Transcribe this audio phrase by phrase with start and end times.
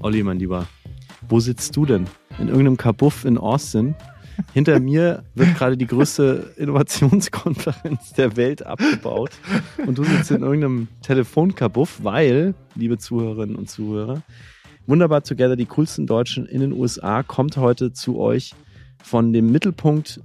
[0.00, 0.66] Olli, mein Lieber,
[1.28, 2.06] wo sitzt du denn?
[2.38, 3.94] In irgendeinem Kabuff in Austin?
[4.52, 9.30] Hinter mir wird gerade die größte Innovationskonferenz der Welt abgebaut.
[9.86, 14.22] Und du sitzt in irgendeinem Telefonkabuff, weil, liebe Zuhörerinnen und Zuhörer,
[14.88, 18.54] Wunderbar Together, die coolsten Deutschen in den USA, kommt heute zu euch
[19.02, 20.20] von dem Mittelpunkt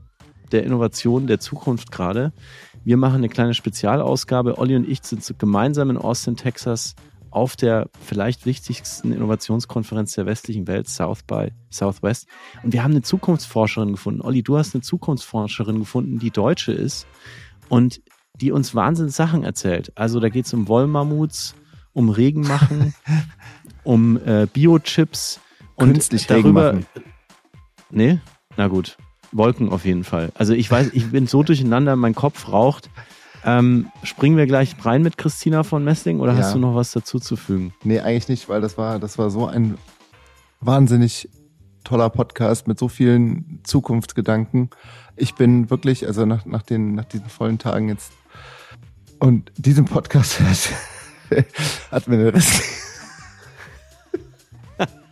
[0.52, 2.32] der Innovation der Zukunft gerade.
[2.84, 4.60] Wir machen eine kleine Spezialausgabe.
[4.60, 6.96] Olli und ich sind gemeinsam in Austin, Texas
[7.32, 12.28] auf der vielleicht wichtigsten Innovationskonferenz der westlichen Welt, South by Southwest.
[12.62, 14.22] Und wir haben eine Zukunftsforscherin gefunden.
[14.22, 17.08] Olli, du hast eine Zukunftsforscherin gefunden, die Deutsche ist
[17.70, 18.02] und
[18.36, 19.92] die uns Wahnsinns Sachen erzählt.
[19.96, 21.56] Also da geht es um Wollmammuts,
[21.94, 22.94] um Regenmachen,
[23.84, 25.40] um äh, Biochips
[25.76, 26.74] und Künstlich darüber.
[26.74, 26.86] Regen
[27.92, 28.20] Nee?
[28.58, 28.98] Na gut.
[29.32, 30.32] Wolken auf jeden Fall.
[30.36, 32.90] Also ich weiß, ich bin so durcheinander, mein Kopf raucht.
[33.44, 36.54] Ähm, springen wir gleich rein mit Christina von Messling oder hast Ja.
[36.54, 37.74] du noch was dazu zu fügen?
[37.84, 39.78] Nee, eigentlich nicht, weil das war, das war so ein
[40.60, 41.28] wahnsinnig
[41.84, 44.70] toller Podcast mit so vielen Zukunftsgedanken.
[45.16, 48.12] Ich bin wirklich, also nach, nach, den, nach diesen vollen Tagen jetzt
[49.18, 51.46] und diesem Podcast hat,
[51.92, 52.62] hat mir den Rest.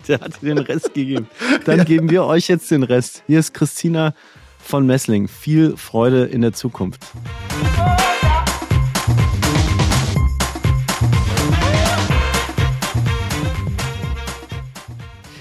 [0.07, 1.27] Der hat den Rest gegeben.
[1.65, 3.23] Dann geben wir euch jetzt den Rest.
[3.27, 4.13] Hier ist Christina
[4.57, 5.27] von Messling.
[5.27, 7.05] Viel Freude in der Zukunft.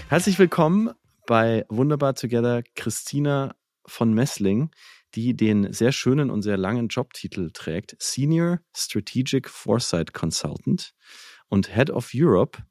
[0.09, 0.89] Herzlich willkommen
[1.27, 4.71] bei Wunderbar Together Christina von Messling,
[5.15, 7.95] die den sehr schönen und sehr langen Jobtitel trägt.
[7.99, 10.95] Senior Strategic Foresight Consultant
[11.49, 12.63] und Head of Europe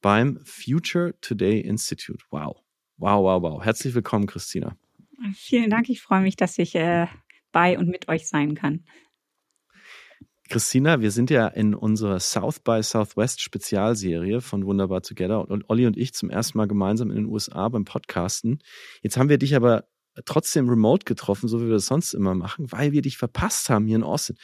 [0.00, 2.24] beim Future Today Institute.
[2.32, 2.56] Wow.
[2.96, 3.64] Wow, wow, wow.
[3.64, 4.76] Herzlich willkommen, Christina.
[5.32, 5.88] Vielen Dank.
[5.90, 7.06] Ich freue mich, dass ich äh,
[7.52, 8.84] bei und mit euch sein kann.
[10.50, 15.86] Christina, wir sind ja in unserer South by Southwest Spezialserie von Wunderbar Together und Olli
[15.86, 18.58] und ich zum ersten Mal gemeinsam in den USA beim Podcasten.
[19.00, 19.84] Jetzt haben wir dich aber
[20.24, 23.86] trotzdem remote getroffen, so wie wir das sonst immer machen, weil wir dich verpasst haben
[23.86, 24.38] hier in Austin.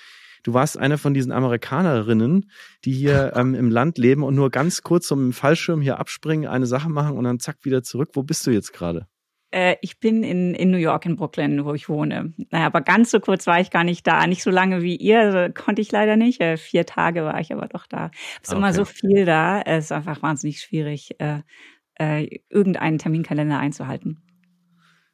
[0.45, 2.53] Du warst eine von diesen Amerikanerinnen,
[2.85, 6.49] die hier ähm, im Land leben und nur ganz kurz um den Fallschirm hier abspringen,
[6.49, 8.11] eine Sache machen und dann zack wieder zurück.
[8.13, 9.09] Wo bist du jetzt gerade?
[9.53, 12.33] Äh, ich bin in, in New York, in Brooklyn, wo ich wohne.
[12.51, 14.27] Naja, aber ganz so kurz war ich gar nicht da.
[14.27, 16.41] Nicht so lange wie ihr, also konnte ich leider nicht.
[16.41, 18.11] Äh, vier Tage war ich aber doch da.
[18.43, 18.77] Es ist immer Okay.
[18.77, 19.61] so viel da.
[19.63, 21.43] Es ist einfach wahnsinnig schwierig, äh,
[21.99, 24.21] äh, irgendeinen Terminkalender einzuhalten.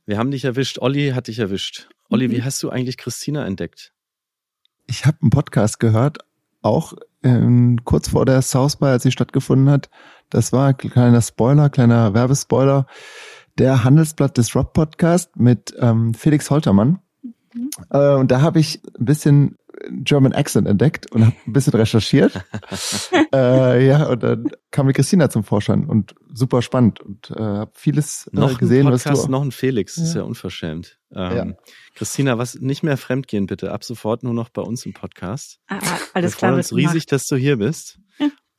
[0.07, 0.79] Wir haben dich erwischt.
[0.81, 1.89] Olli hat dich erwischt.
[2.09, 2.33] Olli, Mhm.
[2.33, 3.93] wie hast du eigentlich Christina entdeckt?
[4.89, 6.19] Ich habe einen Podcast gehört,
[6.61, 9.91] auch ähm, kurz vor der South by, als sie stattgefunden hat.
[10.29, 12.87] Das war ein kleiner Spoiler, kleiner Werbespoiler.
[13.59, 17.01] Der Handelsblatt Disrupt Podcast mit ähm, Felix Holtermann.
[17.55, 17.71] Mhm.
[17.91, 19.57] Äh, und da habe ich ein bisschen
[19.91, 22.33] German Accent entdeckt und habe ein bisschen recherchiert.
[23.35, 27.73] äh, ja, und dann kam mir Christina zum Vorschein und super spannend und äh, habe
[27.75, 29.97] vieles äh, Noch gesehen, ein was Podcast, du noch ein Felix.
[29.97, 30.21] Das ist Ja.
[30.21, 30.99] ja unverschämt.
[31.15, 31.57] Ähm,
[31.95, 33.73] Christina, was nicht mehr fremdgehen bitte.
[33.73, 35.59] Ab sofort nur noch bei uns im Podcast.
[35.67, 36.51] Ah, ah, Wir alles klar.
[36.53, 37.13] freuen wird uns riesig, gemacht.
[37.13, 37.99] dass du hier bist.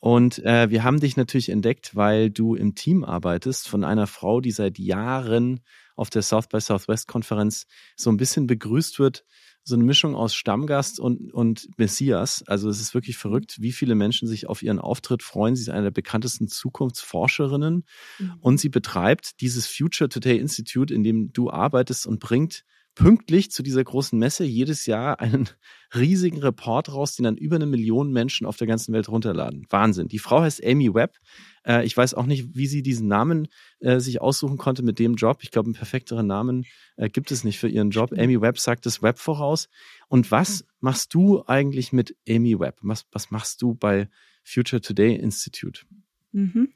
[0.04, 4.42] Und äh, wir haben dich natürlich entdeckt, weil du im Team arbeitest von einer Frau,
[4.42, 5.62] die seit Jahren
[5.96, 9.24] auf der South by Southwest Konferenz so ein bisschen begrüßt wird.
[9.64, 12.44] So eine Mischung aus Stammgast und, und Messias.
[12.48, 15.56] Also es ist wirklich verrückt, wie viele Menschen sich auf ihren Auftritt freuen.
[15.56, 17.86] Sie ist eine der bekanntesten Zukunftsforscherinnen
[18.20, 18.34] Mhm.
[18.42, 22.66] und sie betreibt dieses Future Today Institute, in dem du arbeitest und bringt
[22.96, 25.50] pünktlich zu dieser großen Messe jedes Jahr einen
[25.96, 29.66] riesigen Report raus, den dann über eine Million Menschen auf der ganzen Welt runterladen.
[29.70, 30.08] Wahnsinn.
[30.08, 31.18] Die Frau heißt Amy Webb.
[31.66, 33.48] Äh, ich weiß auch nicht, wie sie diesen Namen
[33.80, 35.40] äh, sich aussuchen konnte mit dem Job.
[35.42, 36.66] Ich glaube, einen perfekteren Namen
[36.98, 38.12] äh, gibt es nicht für ihren Job.
[38.14, 39.70] Amy Webb sagt das Web voraus.
[40.08, 42.78] Und was machst du eigentlich mit Amy Webb?
[42.82, 44.10] Was, was machst du bei
[44.44, 45.86] Future Today Institute?
[46.34, 46.70] Mhm.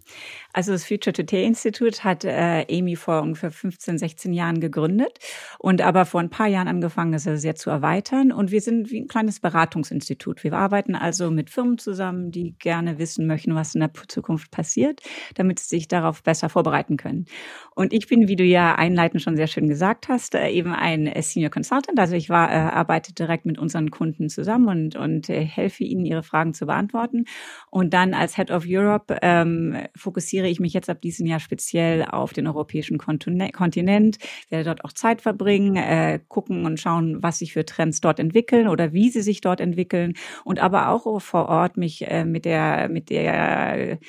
[0.54, 5.18] Also das Future Today Institute hat äh, Amy vor ungefähr 15, 16 Jahren gegründet
[5.58, 8.32] und aber vor ein paar Jahren angefangen, es sehr zu erweitern.
[8.32, 10.44] Und wir sind wie ein kleines Beratungsinstitut.
[10.44, 15.02] Wir arbeiten also mit Firmen zusammen, die gerne wissen möchten, was in der Zukunft passiert,
[15.34, 17.26] damit sie sich darauf besser vorbereiten können.
[17.74, 21.08] Und ich bin, wie du ja einleitend schon sehr schön gesagt hast, äh, eben ein
[21.08, 21.98] äh, Senior Consultant.
[22.00, 26.06] Also ich war, äh, arbeite direkt mit unseren Kunden zusammen und, und äh, helfe ihnen,
[26.06, 27.26] ihre Fragen zu beantworten.
[27.72, 32.06] Und dann als Head of Europe ähm, fokussiere ich mich jetzt ab diesem Jahr speziell
[32.06, 34.18] auf den europäischen Kontine- Kontinent,
[34.50, 38.68] werde dort auch Zeit verbringen, äh, gucken und schauen, was sich für Trends dort entwickeln
[38.68, 40.14] oder wie sie sich dort entwickeln
[40.44, 44.00] und aber auch vor Ort mich äh, mit der mit der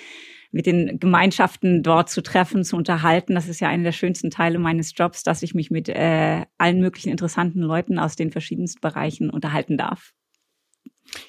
[0.51, 3.35] mit den Gemeinschaften dort zu treffen, zu unterhalten.
[3.35, 6.81] Das ist ja einer der schönsten Teile meines Jobs, dass ich mich mit äh, allen
[6.81, 10.15] möglichen interessanten Leuten aus den verschiedensten Bereichen unterhalten darf.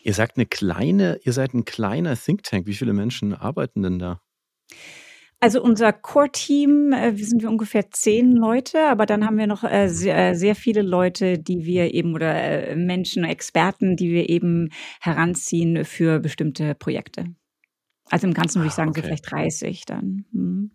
[0.04, 2.68] Ihr sagt eine kleine, ihr seid ein kleiner Think Tank.
[2.68, 4.22] Wie viele Menschen arbeiten denn da?
[5.42, 9.88] Also unser Core-Team, äh, sind wir ungefähr zehn Leute, aber dann haben wir noch äh,
[9.88, 14.70] sehr, äh, sehr viele Leute, die wir eben oder äh, Menschen, Experten, die wir eben
[15.00, 17.26] heranziehen für bestimmte Projekte.
[18.10, 19.02] Also im Ganzen würde ich ah, sagen, okay.
[19.02, 20.26] so vielleicht 30 dann.
[20.34, 20.72] Hm.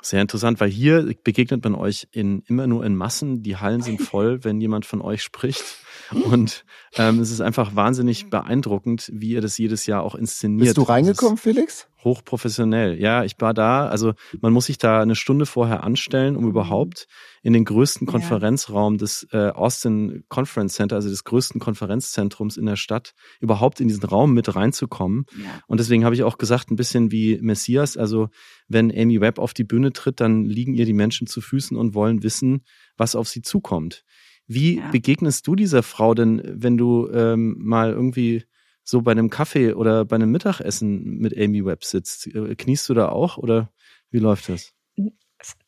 [0.00, 3.42] Sehr interessant, weil hier begegnet man euch in, immer nur in Massen.
[3.42, 5.64] Die Hallen sind voll, wenn jemand von euch spricht.
[6.12, 6.64] Und
[6.96, 10.66] ähm, es ist einfach wahnsinnig beeindruckend, wie ihr das jedes Jahr auch inszeniert.
[10.66, 11.88] Bist du reingekommen, Felix?
[12.04, 13.00] Hochprofessionell.
[13.00, 13.88] Ja, ich war da.
[13.88, 17.08] Also man muss sich da eine Stunde vorher anstellen, um überhaupt
[17.42, 22.76] in den größten Konferenzraum des äh, Austin Conference Center, also des größten Konferenzzentrums in der
[22.76, 25.26] Stadt, überhaupt in diesen Raum mit reinzukommen.
[25.36, 25.60] Ja.
[25.66, 27.96] Und deswegen habe ich auch gesagt, ein bisschen wie Messias.
[27.96, 28.28] Also
[28.68, 31.94] wenn Amy Webb auf die Bühne tritt, dann liegen ihr die Menschen zu Füßen und
[31.94, 32.62] wollen wissen,
[32.96, 34.04] was auf sie zukommt.
[34.46, 34.90] Wie ja.
[34.90, 38.44] begegnest du dieser Frau denn, wenn du ähm, mal irgendwie
[38.88, 42.26] so bei einem Kaffee oder bei einem Mittagessen mit Amy Webb sitzt?
[42.28, 43.70] Äh, kniest du da auch oder
[44.10, 44.72] wie läuft das?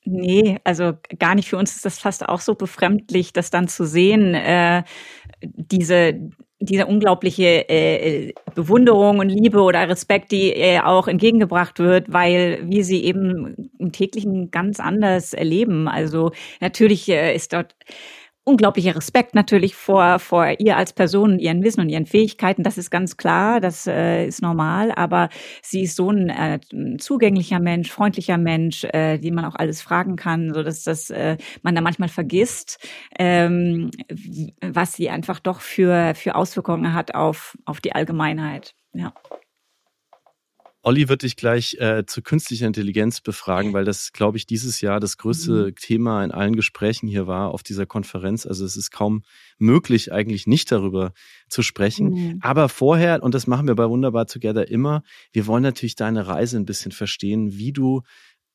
[0.05, 1.51] Nee, also gar nicht.
[1.51, 4.85] Für uns ist das fast auch so befremdlich, das dann zu sehen, äh,
[5.43, 6.15] diese,
[6.61, 12.85] diese unglaubliche äh, Bewunderung und Liebe oder Respekt, die äh, auch entgegengebracht wird, weil wir
[12.85, 15.89] sie eben im täglichen ganz anders erleben.
[15.89, 17.77] Also natürlich äh, ist dort
[18.51, 22.63] unglaublicher Respekt natürlich vor, vor ihr als Person, ihren Wissen und ihren Fähigkeiten.
[22.63, 24.93] Das ist ganz klar, das äh, ist normal.
[24.93, 25.29] Aber
[25.63, 26.61] sie ist so ein äh,
[26.99, 31.37] zugänglicher Mensch, freundlicher Mensch, äh, den man auch alles fragen kann, so dass das äh,
[31.63, 32.79] man da manchmal vergisst,
[33.19, 33.91] ähm,
[34.61, 38.75] was sie einfach doch für für Auswirkungen hat auf auf die Allgemeinheit.
[38.93, 39.13] Ja.
[40.83, 44.99] Olli wird dich gleich äh, zu künstlicher Intelligenz befragen, weil das, glaube ich, dieses Jahr
[44.99, 45.75] das größte mhm.
[45.75, 48.47] Thema in allen Gesprächen hier war auf dieser Konferenz.
[48.47, 49.23] Also es ist kaum
[49.59, 51.13] möglich, eigentlich nicht darüber
[51.49, 52.09] zu sprechen.
[52.09, 52.39] Mhm.
[52.41, 56.57] Aber vorher, und das machen wir bei Wunderbar Together immer, wir wollen natürlich deine Reise
[56.57, 58.01] ein bisschen verstehen, wie du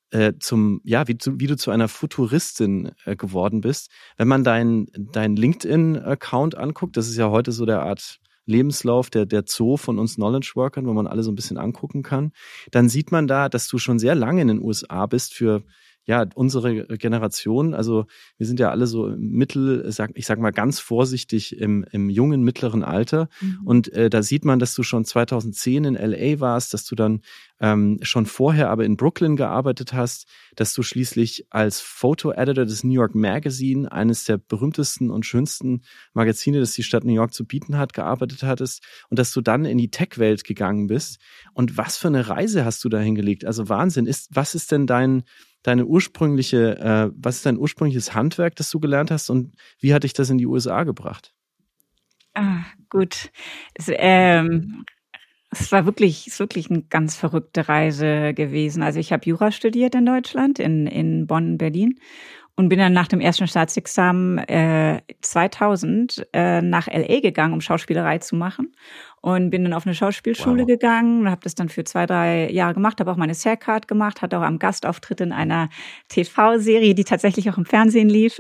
[0.10, 3.92] äh, zum, ja, wie, wie du zu einer Futuristin äh, geworden bist.
[4.18, 9.26] Wenn man deinen dein LinkedIn-Account anguckt, das ist ja heute so der Art Lebenslauf, der,
[9.26, 12.32] der Zoo von uns Knowledge Workern, wo man alle so ein bisschen angucken kann,
[12.72, 15.64] dann sieht man da, dass du schon sehr lange in den USA bist für
[16.06, 18.06] ja, unsere Generation, also
[18.38, 22.84] wir sind ja alle so mittel, ich sag mal ganz vorsichtig im, im jungen, mittleren
[22.84, 23.28] Alter.
[23.42, 23.60] Mhm.
[23.66, 27.22] Und äh, da sieht man, dass du schon 2010 in LA warst, dass du dann
[27.60, 32.94] ähm, schon vorher aber in Brooklyn gearbeitet hast, dass du schließlich als Photo-Editor des New
[32.94, 35.82] York Magazine, eines der berühmtesten und schönsten
[36.14, 39.66] Magazine, das die Stadt New York zu bieten hat, gearbeitet hattest und dass du dann
[39.66, 41.20] in die Tech-Welt gegangen bist.
[41.54, 43.44] Und was für eine Reise hast du da hingelegt?
[43.44, 44.06] Also Wahnsinn.
[44.06, 45.24] Ist, was ist denn dein
[45.66, 50.04] deine ursprüngliche, äh, was ist dein ursprüngliches Handwerk, das du gelernt hast und wie hat
[50.04, 51.34] dich das in die USA gebracht?
[52.36, 53.32] Ah, gut.
[53.74, 54.86] Es, ähm,
[55.50, 58.84] es war wirklich, es ist wirklich eine ganz verrückte Reise gewesen.
[58.84, 61.96] Also ich habe Jura studiert in Deutschland, in, in Bonn, Berlin
[62.56, 68.20] und bin dann nach dem ersten Staatsexamen äh, 2000 äh, nach LA gegangen, um Schauspielerei
[68.20, 68.76] zu machen
[69.26, 70.68] und bin dann auf eine Schauspielschule wow.
[70.68, 74.22] gegangen und habe das dann für zwei, drei Jahre gemacht, habe auch meine Saircard gemacht,
[74.22, 75.70] hatte auch am Gastauftritt in einer
[76.10, 78.38] TV-Serie, die tatsächlich auch im Fernsehen lief.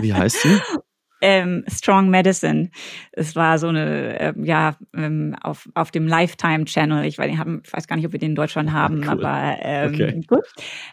[0.00, 0.58] Wie heißt sie?
[1.20, 2.70] ähm, Strong Medicine.
[3.12, 7.04] Es war so eine, äh, ja, ähm, auf, auf dem Lifetime Channel.
[7.04, 9.08] Ich weiß, ich, weiß gar nicht, ob wir den in Deutschland haben, cool.
[9.08, 10.20] aber ähm, okay.
[10.26, 10.44] gut.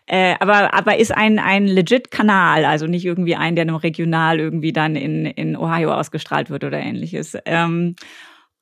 [0.05, 4.39] Äh, aber, aber ist ein, ein legit Kanal, also nicht irgendwie ein, der nur regional
[4.39, 7.35] irgendwie dann in, in Ohio ausgestrahlt wird oder ähnliches.
[7.45, 7.95] Ähm,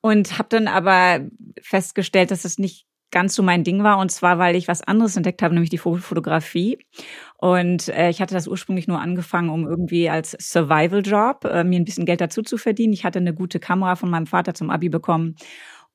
[0.08, 1.20] und habe dann aber
[1.62, 4.00] festgestellt, dass es nicht ganz so mein Ding war.
[4.00, 6.80] Und zwar, weil ich was anderes entdeckt habe, nämlich die Fotografie.
[7.38, 11.86] Und äh, ich hatte das ursprünglich nur angefangen, um irgendwie als Survival-Job äh, mir ein
[11.86, 12.94] bisschen Geld dazu zu verdienen.
[12.94, 15.36] Ich hatte eine gute Kamera von meinem Vater zum Abi bekommen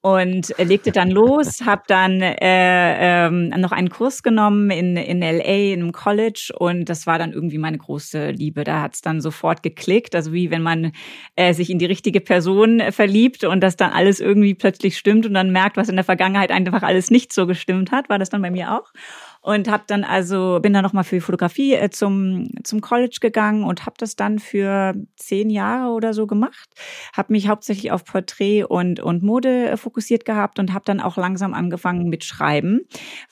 [0.03, 5.73] und legte dann los, habe dann äh, ähm, noch einen Kurs genommen in, in LA
[5.73, 8.65] in einem College und das war dann irgendwie meine große Liebe.
[8.65, 10.91] Da hat's dann sofort geklickt, also wie wenn man
[11.37, 15.25] äh, sich in die richtige Person äh, verliebt und das dann alles irgendwie plötzlich stimmt
[15.25, 18.29] und dann merkt, was in der Vergangenheit einfach alles nicht so gestimmt hat, war das
[18.29, 18.91] dann bei mir auch.
[19.43, 23.65] Und habe dann also bin dann noch mal für Fotografie äh, zum zum College gegangen
[23.65, 26.71] und habe das dann für zehn Jahre oder so gemacht.
[27.13, 31.17] Habe mich hauptsächlich auf Porträt und und Mode äh, fokussiert gehabt und habe dann auch
[31.17, 32.83] langsam angefangen mit Schreiben,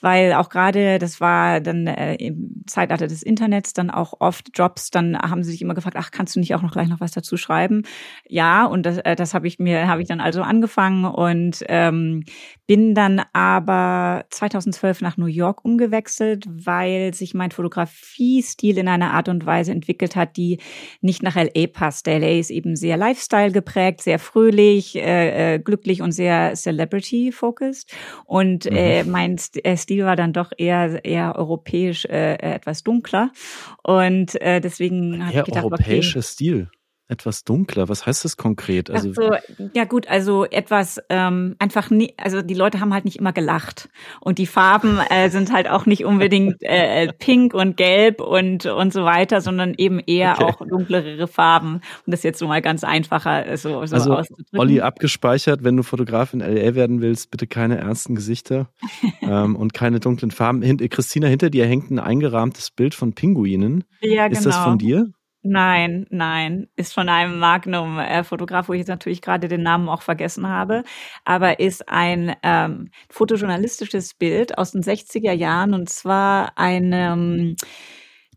[0.01, 4.91] weil auch gerade das war dann äh, im Zeitalter des Internets dann auch oft Jobs.
[4.91, 7.11] Dann haben sie sich immer gefragt, ach kannst du nicht auch noch gleich noch was
[7.11, 7.83] dazu schreiben?
[8.27, 12.25] Ja, und das, äh, das habe ich mir habe ich dann also angefangen und ähm,
[12.67, 19.11] bin dann aber 2012 nach New York umgewechselt gewechselt, weil sich mein Fotografiestil in einer
[19.11, 20.59] Art und Weise entwickelt hat, die
[21.01, 22.07] nicht nach LA passt.
[22.07, 27.93] LA ist eben sehr Lifestyle geprägt, sehr fröhlich, äh, äh, glücklich und sehr Celebrity-focused.
[28.25, 28.75] Und mhm.
[28.75, 33.31] äh, mein äh, Stil war dann doch eher eher europäisch, äh, etwas dunkler.
[33.83, 36.69] Und äh, deswegen habe ich gedacht, europäischer okay, Stil
[37.11, 37.89] etwas dunkler.
[37.89, 38.89] Was heißt das konkret?
[38.89, 39.31] Also so,
[39.73, 43.89] ja gut, also etwas ähm, einfach nie, also die Leute haben halt nicht immer gelacht
[44.21, 48.93] und die Farben äh, sind halt auch nicht unbedingt äh, pink und gelb und und
[48.93, 50.43] so weiter, sondern eben eher okay.
[50.45, 51.81] auch dunklere Farben.
[52.05, 54.59] Und das jetzt so mal ganz einfacher äh, so, so also, auszudrücken.
[54.59, 58.69] Olli abgespeichert, wenn du Fotograf in LA werden willst, bitte keine ernsten Gesichter
[59.21, 60.61] ähm, und keine dunklen Farben.
[60.61, 63.83] Hint, Christina, hinter dir hängt ein eingerahmtes Bild von Pinguinen.
[63.99, 64.39] Ja, genau.
[64.39, 65.03] Ist das von genau.
[65.03, 65.13] dir?
[65.43, 70.47] Nein, nein, ist von einem Magnum-Fotograf, wo ich jetzt natürlich gerade den Namen auch vergessen
[70.47, 70.83] habe,
[71.25, 75.73] aber ist ein ähm, fotojournalistisches Bild aus den 60er Jahren.
[75.73, 77.55] Und zwar einem,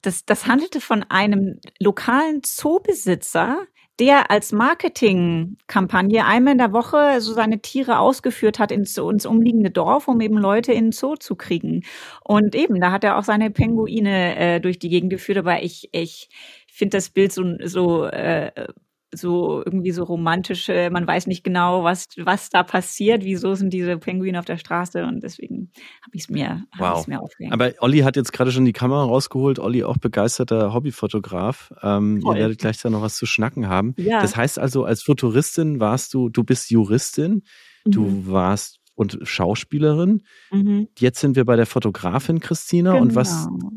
[0.01, 3.59] das, das handelte von einem lokalen Zoobesitzer,
[4.01, 9.71] der als Marketingkampagne einmal in der Woche so seine Tiere ausgeführt hat ins, ins umliegende
[9.71, 11.85] Dorf, um eben Leute in den Zoo zu kriegen.
[12.25, 15.91] Und eben, da hat er auch seine Pinguine äh, durch die Gegend geführt, aber ich,
[15.93, 16.29] ich,
[16.75, 18.67] finde das Bild so, so, äh,
[19.13, 20.69] so irgendwie so romantisch.
[20.69, 23.25] Man weiß nicht genau, was, was da passiert.
[23.25, 25.05] Wieso sind diese Pinguine auf der Straße?
[25.05, 25.71] Und deswegen
[26.03, 26.99] habe ich es mir, wow.
[26.99, 27.53] hab mir aufgehängt.
[27.53, 29.61] Aber Olli hat jetzt gerade schon die Kamera rausgeholt.
[29.61, 31.73] Olli auch begeisterter Hobbyfotograf.
[31.81, 33.95] Ähm, ihr werdet gleich da noch was zu schnacken haben.
[33.97, 34.21] Ja.
[34.21, 37.45] Das heißt also, als Futuristin warst du, du bist Juristin,
[37.85, 37.91] mhm.
[37.91, 40.23] du warst und Schauspielerin.
[40.51, 40.89] Mhm.
[40.99, 42.93] Jetzt sind wir bei der Fotografin Christina.
[42.93, 43.03] Genau.
[43.03, 43.71] Und was, genau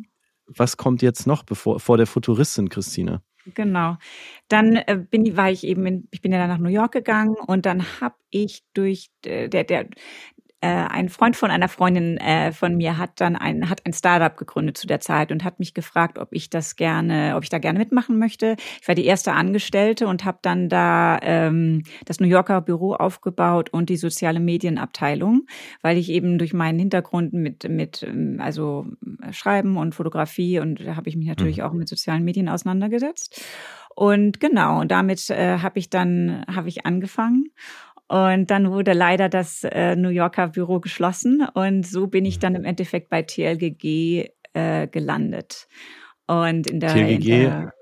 [0.48, 3.22] was kommt jetzt noch bevor, vor der Futuristin, Christine?
[3.54, 3.98] Genau.
[4.50, 7.36] Dann äh, bin, war ich eben, in, ich bin ja dann nach New York gegangen
[7.36, 9.88] und dann habe ich durch äh, der, der,
[10.60, 14.36] äh, ein Freund von einer Freundin äh, von mir hat dann ein hat ein Startup
[14.36, 17.60] gegründet zu der Zeit und hat mich gefragt, ob ich das gerne, ob ich da
[17.60, 18.56] gerne mitmachen möchte.
[18.82, 23.70] Ich war die erste Angestellte und habe dann da ähm, das New Yorker Büro aufgebaut
[23.72, 25.46] und die soziale Medienabteilung,
[25.84, 28.88] weil ich eben durch meinen Hintergrund mit mit ähm, also
[29.32, 31.64] Schreiben und Fotografie und da habe ich mich natürlich mhm.
[31.64, 33.44] auch mit sozialen Medien auseinandergesetzt.
[33.98, 37.52] Und genau, und damit äh, habe ich dann habe ich angefangen
[38.08, 42.56] und dann wurde leider das äh, New Yorker Büro geschlossen und so bin ich dann
[42.56, 45.68] im Endeffekt bei TLGG äh, gelandet.
[46.26, 47.74] Und in der, TLGG, in der,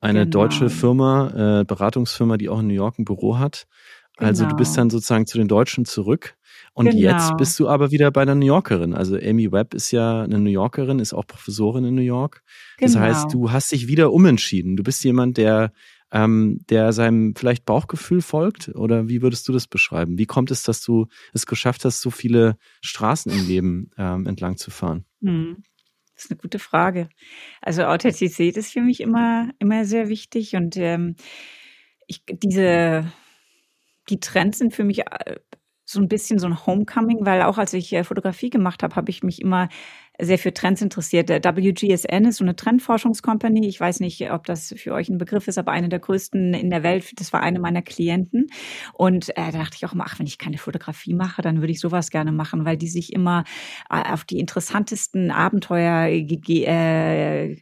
[0.00, 0.30] eine genau.
[0.30, 3.66] deutsche Firma, äh, Beratungsfirma, die auch in New York ein Büro hat.
[4.16, 4.50] Also genau.
[4.50, 4.82] du bist genau.
[4.82, 6.34] dann sozusagen zu den Deutschen zurück.
[6.74, 6.98] Und genau.
[6.98, 8.94] jetzt bist du aber wieder bei einer New Yorkerin.
[8.94, 12.42] Also Amy Webb ist ja eine New Yorkerin, ist auch Professorin in New York.
[12.78, 13.04] Das genau.
[13.04, 14.76] heißt, du hast dich wieder umentschieden.
[14.76, 15.72] Du bist jemand, der
[16.12, 18.68] ähm, der seinem vielleicht Bauchgefühl folgt?
[18.74, 20.18] Oder wie würdest du das beschreiben?
[20.18, 24.56] Wie kommt es, dass du es geschafft hast, so viele Straßen im Leben ähm, entlang
[24.56, 25.04] zu fahren?
[25.22, 25.62] Hm.
[26.14, 27.08] Das ist eine gute Frage.
[27.62, 31.16] Also Authentizität ist für mich immer, immer sehr wichtig und ähm,
[32.06, 33.10] ich, diese,
[34.10, 35.36] die Trends sind für mich äh,
[35.84, 39.10] so ein bisschen so ein Homecoming, weil auch als ich äh, Fotografie gemacht habe, habe
[39.10, 39.68] ich mich immer
[40.20, 41.30] sehr für Trends interessiert.
[41.30, 43.66] WGSN ist so eine Trendforschungscompany.
[43.66, 46.70] Ich weiß nicht, ob das für euch ein Begriff ist, aber eine der größten in
[46.70, 47.18] der Welt.
[47.18, 48.48] Das war eine meiner Klienten.
[48.92, 51.72] Und äh, da dachte ich auch immer, ach, wenn ich keine Fotografie mache, dann würde
[51.72, 53.44] ich sowas gerne machen, weil die sich immer
[53.90, 57.56] äh, auf die interessantesten Abenteuer äh,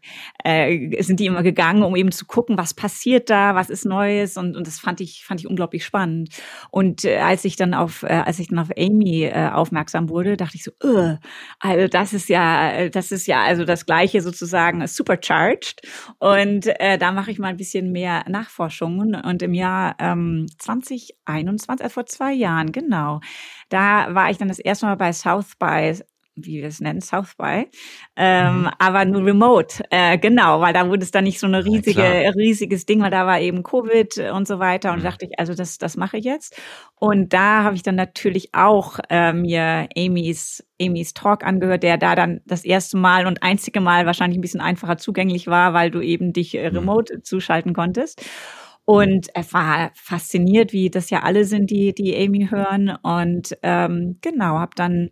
[0.45, 4.37] äh, sind die immer gegangen, um eben zu gucken, was passiert da, was ist Neues.
[4.37, 6.31] Und, und das fand ich, fand ich unglaublich spannend.
[6.71, 10.37] Und äh, als ich dann auf, äh, als ich dann auf Amy äh, aufmerksam wurde,
[10.37, 10.73] dachte ich so,
[11.61, 15.83] also das ist ja ja, das ist ja also das gleiche sozusagen supercharged.
[16.19, 19.15] Und äh, da mache ich mal ein bisschen mehr Nachforschungen.
[19.15, 23.21] Und im Jahr ähm, 2021, äh, vor zwei Jahren, genau,
[23.69, 25.95] da war ich dann das erste Mal bei South by
[26.45, 27.67] wie wir es nennen, South by,
[28.17, 28.71] ähm, mhm.
[28.79, 32.31] aber nur remote, äh, genau, weil da wurde es dann nicht so eine riesige, ja,
[32.31, 35.05] riesiges Ding, weil da war eben Covid und so weiter und mhm.
[35.05, 36.61] dachte ich, also das, das mache ich jetzt.
[36.97, 42.15] Und da habe ich dann natürlich auch äh, mir Amy's, Amy's Talk angehört, der da
[42.15, 46.01] dann das erste Mal und einzige Mal wahrscheinlich ein bisschen einfacher zugänglich war, weil du
[46.01, 46.77] eben dich äh, mhm.
[46.77, 47.25] remote mhm.
[47.25, 48.23] zuschalten konntest.
[48.91, 52.97] Und er war fasziniert, wie das ja alle sind, die die Amy hören.
[53.03, 55.11] Und ähm, genau, habe dann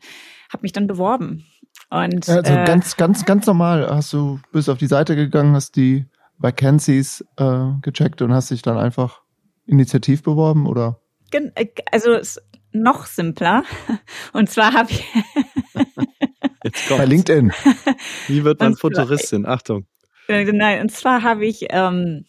[0.52, 1.44] habe mich dann beworben
[1.90, 5.76] Und Also äh, ganz, ganz, ganz normal hast du, bist auf die Seite gegangen, hast
[5.76, 6.06] die
[6.38, 9.22] Vacancies äh, gecheckt und hast dich dann einfach
[9.66, 11.00] initiativ beworben oder?
[11.30, 12.40] gen- äh, also es-
[12.72, 13.64] noch simpler.
[14.34, 15.04] Und zwar habe ich
[16.64, 17.04] Jetzt Bei.
[17.04, 17.52] LinkedIn.
[18.26, 19.46] Wie wird man Futuristin?
[19.46, 19.86] Achtung.
[20.28, 22.26] Äh, Nein, und zwar habe ich, ähm,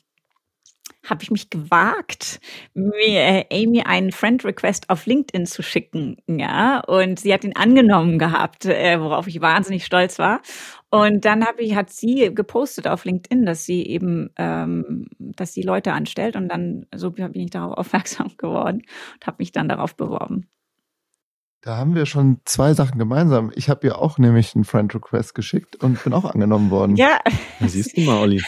[1.07, 2.39] habe ich mich gewagt,
[2.73, 7.55] mir äh, Amy einen Friend Request auf LinkedIn zu schicken, ja, und sie hat ihn
[7.55, 10.41] angenommen gehabt, äh, worauf ich wahnsinnig stolz war.
[10.89, 15.61] Und dann habe ich, hat sie gepostet auf LinkedIn, dass sie eben, ähm, dass sie
[15.61, 18.81] Leute anstellt und dann so bin ich darauf aufmerksam geworden
[19.13, 20.47] und habe mich dann darauf beworben.
[21.61, 23.51] Da haben wir schon zwei Sachen gemeinsam.
[23.53, 26.95] Ich habe ihr auch nämlich einen Friend Request geschickt und bin auch angenommen worden.
[26.95, 27.19] Ja,
[27.59, 28.41] Ja, siehst du mal, Olli.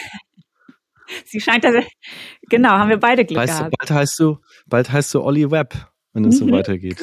[1.24, 1.70] Sie scheint da,
[2.48, 3.74] genau, haben wir beide Glück Weißt du, gehabt.
[3.78, 5.74] bald heißt du, bald heißt du Olli Webb,
[6.12, 6.52] wenn es so Mhm.
[6.52, 6.98] weitergeht.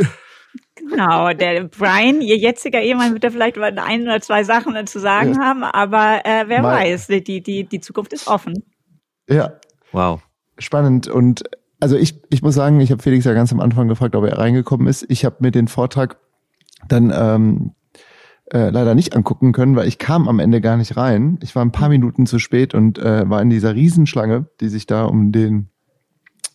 [0.75, 4.99] Genau, der Brian, ihr jetziger Ehemann, wird da vielleicht mal ein oder zwei Sachen zu
[4.99, 5.41] sagen Ja.
[5.41, 8.53] haben, aber äh, wer Mal- weiß, die, die, die Zukunft ist offen.
[9.29, 9.59] Ja,
[9.91, 10.21] Wow.
[10.57, 11.07] spannend.
[11.07, 11.43] Und
[11.79, 14.37] also ich, ich muss sagen, ich habe Felix ja ganz am Anfang gefragt, ob er
[14.37, 15.05] reingekommen ist.
[15.09, 16.17] Ich habe mir den Vortrag
[16.87, 17.75] dann ähm,
[18.51, 21.39] äh, leider nicht angucken können, weil ich kam am Ende gar nicht rein.
[21.41, 24.85] Ich war ein paar Minuten zu spät und äh, war in dieser Riesenschlange, die sich
[24.85, 25.69] da um den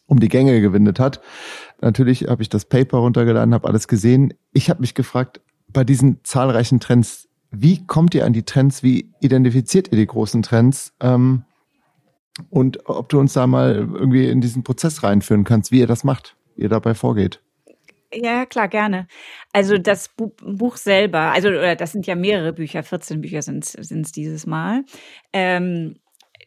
[0.06, 1.20] um die Gänge gewindet hat.
[1.80, 4.34] Natürlich habe ich das Paper runtergeladen, habe alles gesehen.
[4.52, 8.82] Ich habe mich gefragt, bei diesen zahlreichen Trends, wie kommt ihr an die Trends?
[8.82, 10.92] Wie identifiziert ihr die großen Trends?
[11.00, 11.44] Ähm,
[12.50, 16.04] und ob du uns da mal irgendwie in diesen Prozess reinführen kannst, wie ihr das
[16.04, 17.40] macht, wie ihr dabei vorgeht.
[18.22, 19.06] Ja, klar, gerne.
[19.52, 23.64] Also das Bu Buch selber, also oder das sind ja mehrere Bücher, 14 Bücher sind
[23.74, 24.84] es dieses Mal.
[25.32, 25.96] Ähm,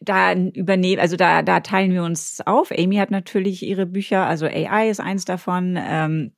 [0.00, 2.70] da übernehmen, also da, da teilen wir uns auf.
[2.72, 5.76] Amy hat natürlich ihre Bücher, also AI ist eins davon.
[5.78, 6.32] Ähm,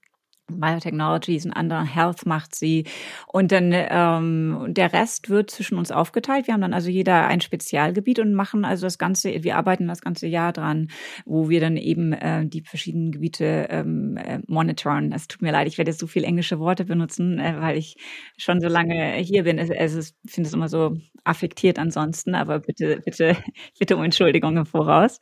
[0.59, 2.85] Biotechnology ist ein anderer, Health macht sie.
[3.27, 6.47] Und dann ähm, der Rest wird zwischen uns aufgeteilt.
[6.47, 10.01] Wir haben dann also jeder ein Spezialgebiet und machen also das ganze, wir arbeiten das
[10.01, 10.89] ganze Jahr dran,
[11.25, 15.13] wo wir dann eben äh, die verschiedenen Gebiete ähm, äh, monitoren.
[15.13, 17.97] Es tut mir leid, ich werde jetzt so viel englische Worte benutzen, äh, weil ich
[18.37, 19.59] schon so lange hier bin.
[19.59, 23.37] Es, es ist, ich finde es immer so affektiert ansonsten, aber bitte, bitte,
[23.79, 25.21] bitte um Entschuldigung im Voraus.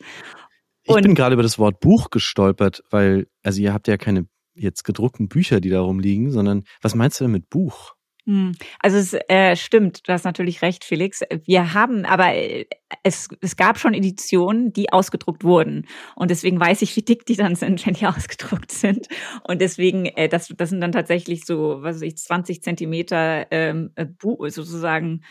[0.84, 4.26] Ich bin gerade über das Wort Buch gestolpert, weil, also ihr habt ja keine
[4.58, 7.94] jetzt gedruckten Bücher, die da rumliegen, sondern was meinst du denn mit Buch?
[8.28, 8.52] Hm.
[8.80, 11.22] Also es äh, stimmt, du hast natürlich recht, Felix.
[11.46, 12.66] Wir haben, aber äh,
[13.02, 15.86] es, es gab schon Editionen, die ausgedruckt wurden.
[16.14, 19.08] Und deswegen weiß ich, wie dick die dann sind, wenn die ausgedruckt sind.
[19.44, 23.92] Und deswegen, äh, das, das sind dann tatsächlich so, was weiß ich, 20 Zentimeter ähm,
[23.94, 25.22] äh, sozusagen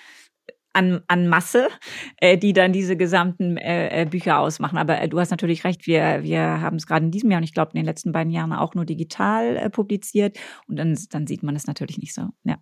[0.77, 1.69] an, an Masse,
[2.17, 4.77] äh, die dann diese gesamten äh, äh, Bücher ausmachen.
[4.77, 7.43] Aber äh, du hast natürlich recht, wir, wir haben es gerade in diesem Jahr und
[7.43, 10.37] ich glaube in den letzten beiden Jahren auch nur digital äh, publiziert.
[10.67, 12.29] Und dann, dann sieht man es natürlich nicht so.
[12.43, 12.57] Ja.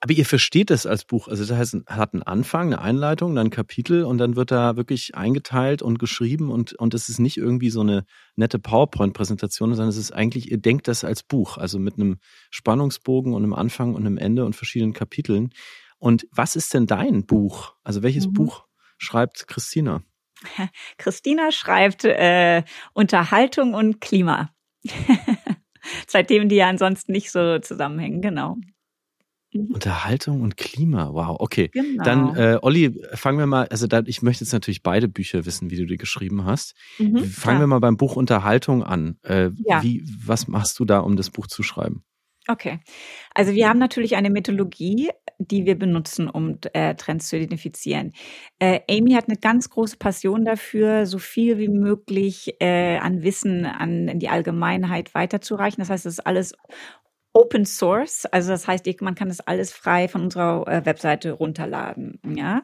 [0.00, 1.28] Aber ihr versteht es als Buch.
[1.28, 4.50] Also das heißt, es hat einen Anfang, eine Einleitung, dann ein Kapitel und dann wird
[4.50, 8.04] da wirklich eingeteilt und geschrieben und, und es ist nicht irgendwie so eine
[8.36, 12.18] nette PowerPoint-Präsentation, sondern es ist eigentlich, ihr denkt das als Buch, also mit einem
[12.50, 15.50] Spannungsbogen und einem Anfang und einem Ende und verschiedenen Kapiteln.
[15.98, 17.74] Und was ist denn dein Buch?
[17.82, 18.32] Also welches Mhm.
[18.34, 18.64] Buch
[18.98, 20.02] schreibt Christina?
[20.98, 22.62] Christina schreibt äh,
[22.94, 24.50] Unterhaltung und Klima.
[26.06, 28.56] Zwei Themen, die ja ansonsten nicht so zusammenhängen, genau.
[29.52, 29.70] Mhm.
[29.72, 31.68] Unterhaltung und Klima, wow, okay.
[31.72, 32.04] Genau.
[32.04, 35.70] Dann, äh, Olli, fangen wir mal, also da, ich möchte jetzt natürlich beide Bücher wissen,
[35.70, 36.74] wie du die geschrieben hast.
[36.98, 37.60] Mhm, Fangen klar.
[37.60, 39.18] wir mal beim Buch Unterhaltung an.
[39.22, 39.82] Äh, Ja.
[39.82, 42.04] wie, was machst du da, um das Buch zu schreiben?
[42.50, 42.80] Okay.
[43.34, 48.12] Also wir haben natürlich eine Methodologie, die wir benutzen, um äh, Trends zu identifizieren.
[48.58, 53.66] Äh, Amy hat eine ganz große Passion dafür, so viel wie möglich äh, an Wissen
[53.66, 55.82] an die Allgemeinheit weiterzureichen.
[55.82, 56.54] Das heißt, es ist alles
[57.34, 62.18] Open Source, also das heißt, man kann das alles frei von unserer äh, Webseite runterladen,
[62.34, 62.62] ja.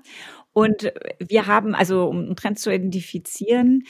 [0.53, 3.83] Und wir haben also, um Trends zu identifizieren,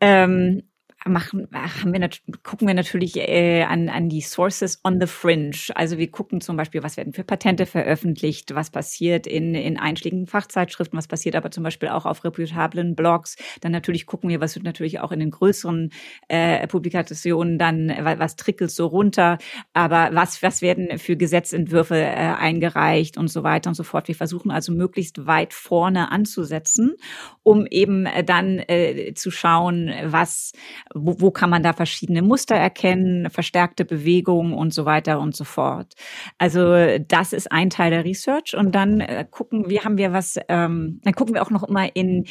[0.00, 0.62] ähm,
[1.08, 2.08] machen, haben wir
[2.42, 5.56] gucken wir natürlich äh, an, an die Sources on the Fringe.
[5.74, 10.26] Also wir gucken zum Beispiel, was werden für Patente veröffentlicht, was passiert in, in einschlägigen
[10.26, 13.36] Fachzeitschriften, was passiert aber zum Beispiel auch auf reputablen Blogs.
[13.60, 15.90] Dann natürlich gucken wir, was wird natürlich auch in den größeren
[16.28, 19.38] äh, Publikationen dann, wa- was trickelt so runter,
[19.72, 24.08] aber was, was werden für Gesetzentwürfe äh, eingereicht und so weiter und so fort.
[24.08, 26.94] Wir versuchen also möglichst weit vorne anzusetzen,
[27.42, 30.52] um eben äh, dann äh, zu schauen, was,
[31.00, 35.44] wo, wo kann man da verschiedene Muster erkennen, verstärkte Bewegungen und so weiter und so
[35.44, 35.94] fort.
[36.38, 40.38] Also das ist ein Teil der Research und dann äh, gucken wir, haben wir was,
[40.48, 42.26] ähm, dann gucken wir auch noch immer in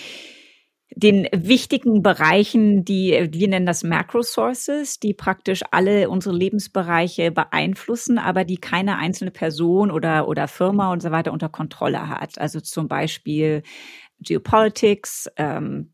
[0.96, 8.46] den wichtigen Bereichen, die wir nennen das Macro-Sources, die praktisch alle unsere Lebensbereiche beeinflussen, aber
[8.46, 12.40] die keine einzelne Person oder, oder Firma und so weiter unter Kontrolle hat.
[12.40, 13.64] Also zum Beispiel
[14.22, 15.92] Geopolitics, ähm,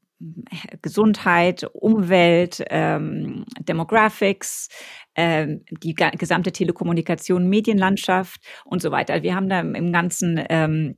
[0.81, 4.69] Gesundheit, Umwelt, ähm, Demographics,
[5.15, 9.23] ähm, die gesamte Telekommunikation, Medienlandschaft und so weiter.
[9.23, 10.95] Wir haben da im Ganzen ähm,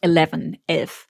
[0.00, 0.30] 11,
[0.66, 1.08] 11.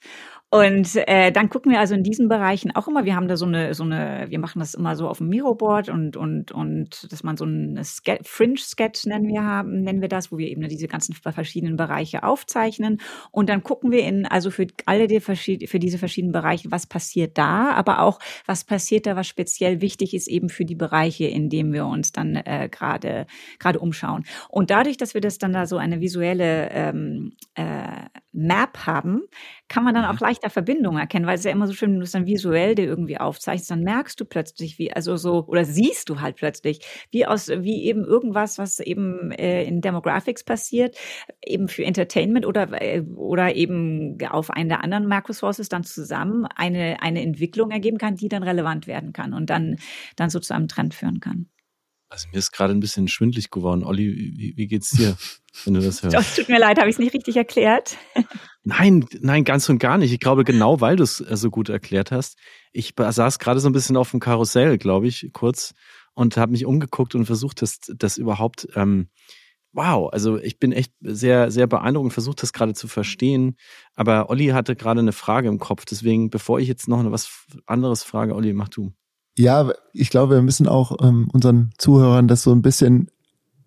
[0.57, 3.45] Und äh, dann gucken wir also in diesen Bereichen auch immer, wir haben da so
[3.45, 7.23] eine, so eine, wir machen das immer so auf dem Miroboard und, und, und dass
[7.23, 11.15] man so eine Fringe-Sketch nennen wir haben, nennen wir das, wo wir eben diese ganzen
[11.15, 13.03] verschiedenen Bereiche aufzeichnen.
[13.31, 17.37] Und dann gucken wir in, also für alle die für diese verschiedenen Bereiche, was passiert
[17.37, 21.51] da, aber auch, was passiert da, was speziell wichtig ist eben für die Bereiche, in
[21.51, 23.27] denen wir uns dann äh, gerade
[23.59, 24.25] gerade umschauen.
[24.49, 29.23] Und dadurch, dass wir das dann da so eine visuelle ähm, äh, Map haben,
[29.69, 30.19] kann man dann auch mhm.
[30.47, 32.85] Leichter Verbindungen erkennen, weil es ja immer so schön, wenn du es dann visuell dir
[32.85, 36.81] irgendwie aufzeichnest, dann merkst du plötzlich, wie, also so, oder siehst du halt plötzlich,
[37.11, 40.97] wie aus, wie eben irgendwas, was eben äh, in Demographics passiert,
[41.45, 47.03] eben für Entertainment oder, äh, oder eben auf einen der anderen Macrosources dann zusammen eine,
[47.03, 49.77] eine Entwicklung ergeben kann, die dann relevant werden kann und dann,
[50.17, 51.47] dann so zu einem Trend führen kann.
[52.09, 53.83] Also mir ist gerade ein bisschen schwindlig geworden.
[53.83, 55.17] Olli, wie, wie geht's dir,
[55.65, 56.17] wenn du das hörst?
[56.17, 57.97] Oh, tut mir leid, habe ich es nicht richtig erklärt?
[58.69, 60.13] Nein, nein, ganz und gar nicht.
[60.13, 62.37] Ich glaube, genau weil du es äh, so gut erklärt hast.
[62.73, 65.73] Ich saß gerade so ein bisschen auf dem Karussell, glaube ich, kurz
[66.15, 69.09] und habe mich umgeguckt und versucht, das, das überhaupt, ähm,
[69.73, 73.57] wow, also ich bin echt sehr, sehr beeindruckt und versucht, das gerade zu verstehen.
[73.95, 75.85] Aber Olli hatte gerade eine Frage im Kopf.
[75.85, 78.93] Deswegen, bevor ich jetzt noch was anderes frage, Olli, mach du.
[79.39, 83.11] Ja, ich glaube, wir müssen auch ähm, unseren Zuhörern das so ein bisschen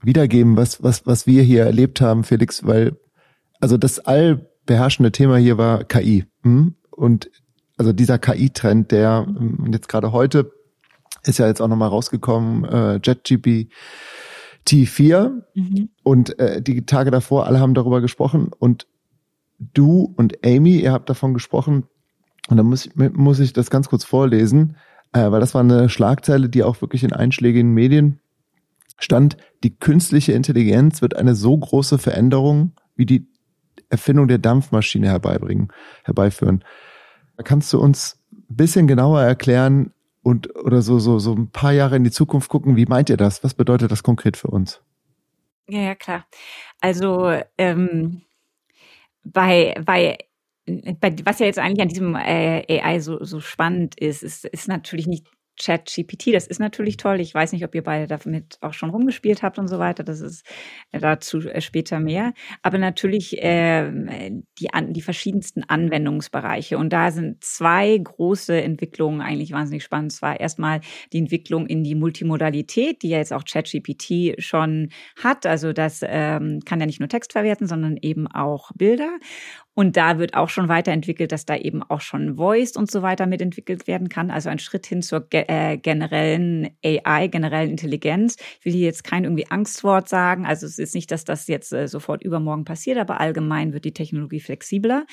[0.02, 2.98] wiedergeben, was, was, was wir hier erlebt haben, Felix, weil
[3.60, 6.26] also das allbeherrschende Thema hier war KI.
[6.44, 6.76] Hm?
[6.92, 7.30] Und
[7.78, 10.52] also dieser KI-Trend, der ähm, jetzt gerade heute
[11.24, 13.70] ist ja jetzt auch nochmal rausgekommen, äh, JetGPT
[14.86, 15.90] 4 mhm.
[16.04, 18.88] und äh, die Tage davor, alle haben darüber gesprochen und
[19.60, 21.84] du und Amy, ihr habt davon gesprochen
[22.48, 24.78] und da muss ich, muss ich das ganz kurz vorlesen
[25.14, 28.20] äh, weil das war eine Schlagzeile, die auch wirklich in einschlägigen Medien
[28.98, 29.38] stand.
[29.64, 33.28] Die künstliche Intelligenz wird eine so große Veränderung wie die
[33.90, 35.70] Erfindung der Dampfmaschine herbeibringen,
[36.04, 36.64] herbeiführen.
[37.44, 41.96] Kannst du uns ein bisschen genauer erklären und oder so so so ein paar Jahre
[41.96, 42.76] in die Zukunft gucken.
[42.76, 43.44] Wie meint ihr das?
[43.44, 44.82] Was bedeutet das konkret für uns?
[45.68, 46.26] Ja, ja klar.
[46.82, 48.22] Also ähm,
[49.24, 50.18] bei bei
[51.26, 55.08] was ja jetzt eigentlich an diesem äh, AI so, so spannend ist, ist, ist natürlich
[55.08, 55.26] nicht
[55.60, 57.20] ChatGPT, das ist natürlich toll.
[57.20, 60.04] Ich weiß nicht, ob ihr beide damit auch schon rumgespielt habt und so weiter.
[60.04, 60.46] Das ist
[60.92, 62.34] äh, dazu äh, später mehr.
[62.64, 63.92] Aber natürlich äh,
[64.58, 66.78] die, an, die verschiedensten Anwendungsbereiche.
[66.78, 70.14] Und da sind zwei große Entwicklungen eigentlich wahnsinnig spannend.
[70.14, 70.80] Zwar erstmal
[71.14, 74.90] die Entwicklung in die Multimodalität, die ja jetzt auch ChatGPT schon
[75.22, 75.46] hat.
[75.46, 79.20] Also das ähm, kann ja nicht nur Text verwerten, sondern eben auch Bilder.
[79.80, 83.28] Und da wird auch schon weiterentwickelt, dass da eben auch schon Voice und so weiter
[83.28, 84.30] mitentwickelt werden kann.
[84.30, 88.36] Also ein Schritt hin zur äh, generellen AI, generellen Intelligenz.
[88.60, 90.46] Ich will hier jetzt kein irgendwie Angstwort sagen.
[90.46, 93.94] Also es ist nicht, dass das jetzt äh, sofort übermorgen passiert, aber allgemein wird die
[93.94, 95.06] Technologie flexibler.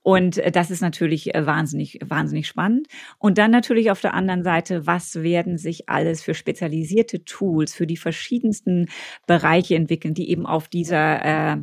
[0.00, 2.86] Und äh, das ist natürlich äh, wahnsinnig, wahnsinnig spannend.
[3.18, 7.86] Und dann natürlich auf der anderen Seite, was werden sich alles für spezialisierte Tools für
[7.86, 8.88] die verschiedensten
[9.26, 11.56] Bereiche entwickeln, die eben auf dieser äh,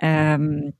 [0.00, 0.72] ähm,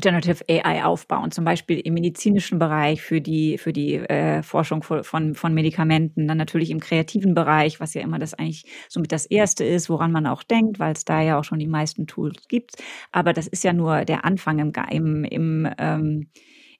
[0.00, 5.34] Generative AI aufbauen, zum Beispiel im medizinischen Bereich für die für die äh, Forschung von
[5.34, 9.64] von Medikamenten, dann natürlich im kreativen Bereich, was ja immer das eigentlich somit das erste
[9.64, 12.72] ist, woran man auch denkt, weil es da ja auch schon die meisten Tools gibt.
[13.12, 16.28] Aber das ist ja nur der Anfang im im, im ähm,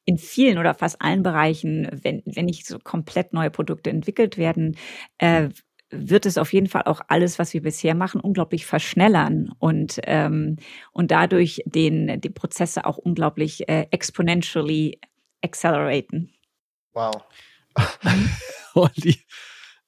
[0.07, 4.77] in vielen oder fast allen Bereichen, wenn, wenn nicht so komplett neue Produkte entwickelt werden,
[5.18, 5.48] äh,
[5.97, 10.57] wird es auf jeden Fall auch alles, was wir bisher machen, unglaublich verschnellern und, ähm,
[10.93, 14.99] und dadurch den, die Prozesse auch unglaublich äh, exponentially
[15.43, 16.33] acceleraten.
[16.93, 17.25] Wow.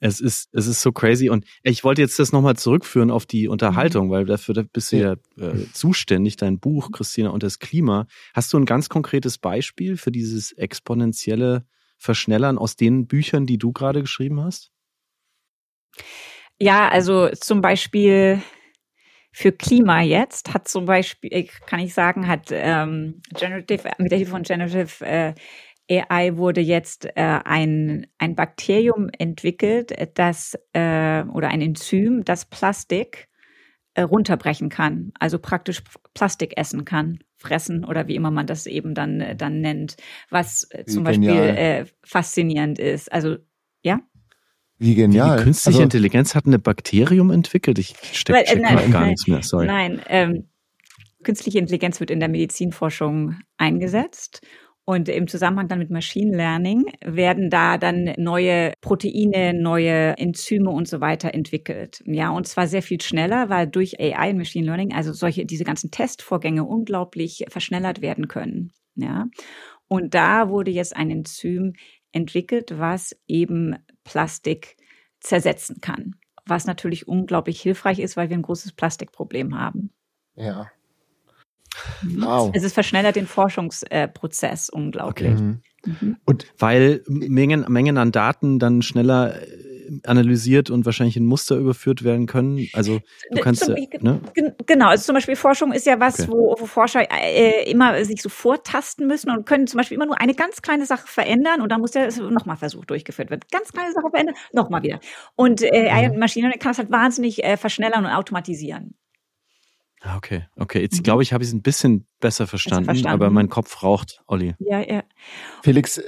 [0.01, 1.31] es ist, es ist so crazy.
[1.31, 4.11] Und ich wollte jetzt das nochmal zurückführen auf die Unterhaltung, mhm.
[4.11, 8.07] weil dafür bist du ja, ja äh, zuständig, dein Buch, Christina, und das Klima.
[8.35, 11.64] Hast du ein ganz konkretes Beispiel für dieses exponentielle
[11.99, 14.71] Verschnellern aus den Büchern, die du gerade geschrieben hast?
[16.59, 18.42] Ja, also zum Beispiel
[19.33, 24.31] für Klima jetzt hat zum Beispiel, kann ich sagen, hat ähm, Generative, mit der Hilfe
[24.31, 25.35] von Generative äh,
[25.88, 33.29] AI wurde jetzt äh, ein, ein Bakterium entwickelt, das äh, oder ein Enzym, das Plastik
[33.94, 35.83] äh, runterbrechen kann, also praktisch
[36.14, 39.96] Plastik essen kann, fressen oder wie immer man das eben dann, äh, dann nennt,
[40.31, 43.12] was äh, zum Beispiel äh, faszinierend ist.
[43.12, 43.37] Also,
[43.83, 44.01] ja?
[44.78, 45.38] Wie genial.
[45.38, 47.78] Die künstliche also, Intelligenz hat ein Bakterium entwickelt.
[47.78, 49.42] Ich stecke check nein, gar nichts mehr.
[49.42, 49.66] Sorry.
[49.66, 50.48] Nein, ähm,
[51.22, 54.46] künstliche Intelligenz wird in der Medizinforschung eingesetzt
[54.88, 60.86] und im Zusammenhang dann mit Machine Learning werden da dann neue Proteine, neue Enzyme und
[60.86, 62.02] so weiter entwickelt.
[62.06, 65.64] Ja, und zwar sehr viel schneller, weil durch AI und Machine Learning, also solche, diese
[65.64, 68.70] ganzen Testvorgänge unglaublich verschnellert werden können.
[68.94, 69.26] Ja.
[69.88, 71.72] Und da wurde jetzt ein Enzym
[72.12, 73.74] entwickelt, was eben
[74.07, 74.77] Plastik
[75.21, 76.14] zersetzen kann.
[76.47, 79.90] Was natürlich unglaublich hilfreich ist, weil wir ein großes Plastikproblem haben.
[80.37, 80.71] Ja.
[82.03, 82.51] Wow.
[82.55, 85.33] Es ist verschnellert den Forschungsprozess unglaublich.
[85.33, 85.42] Okay.
[85.42, 85.62] Mhm.
[85.85, 86.16] mhm.
[86.25, 89.65] Und weil Mengen, Mengen an Daten dann schneller äh,
[90.05, 92.68] analysiert und wahrscheinlich in Muster überführt werden können.
[92.72, 94.20] Also du kannst zum, ne?
[94.66, 94.88] genau.
[94.88, 96.29] Also zum Beispiel Forschung ist ja was, okay.
[96.31, 100.20] wo, wo, Forscher äh, immer sich so vortasten müssen und können zum Beispiel immer nur
[100.20, 103.40] eine ganz kleine Sache verändern und dann muss der nochmal Versuch durchgeführt werden.
[103.51, 105.01] Ganz kleine Sache verändern, nochmal wieder.
[105.35, 106.18] Und äh, mhm.
[106.18, 108.94] Maschinen kann das halt wahnsinnig äh, verschnellern und automatisieren.
[110.03, 110.81] Ah, okay, okay.
[110.81, 111.03] Jetzt mhm.
[111.03, 114.55] glaube ich, habe ich es ein bisschen besser verstanden, verstanden, aber mein Kopf raucht, Olli.
[114.59, 115.03] Ja, ja.
[115.62, 116.01] Felix,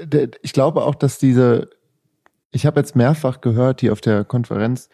[0.43, 1.71] ich glaube auch, dass diese,
[2.51, 4.89] ich habe jetzt mehrfach gehört hier auf der Konferenz,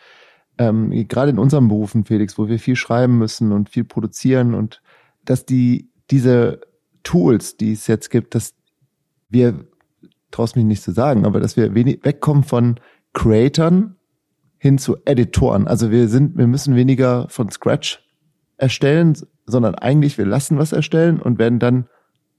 [0.59, 4.83] ähm, gerade in unserem Berufen, Felix, wo wir viel schreiben müssen und viel produzieren und
[5.25, 6.61] dass die, diese
[7.03, 8.55] Tools, die es jetzt gibt, dass
[9.29, 9.67] wir,
[10.31, 12.81] traust mich nicht zu sagen, aber dass wir wenig, wegkommen von
[13.13, 13.97] Creatern
[14.59, 15.69] hin zu Editoren.
[15.69, 18.03] Also wir sind, wir müssen weniger von Scratch
[18.57, 19.15] erstellen,
[19.47, 21.89] sondern eigentlich wir lassen was erstellen und werden dann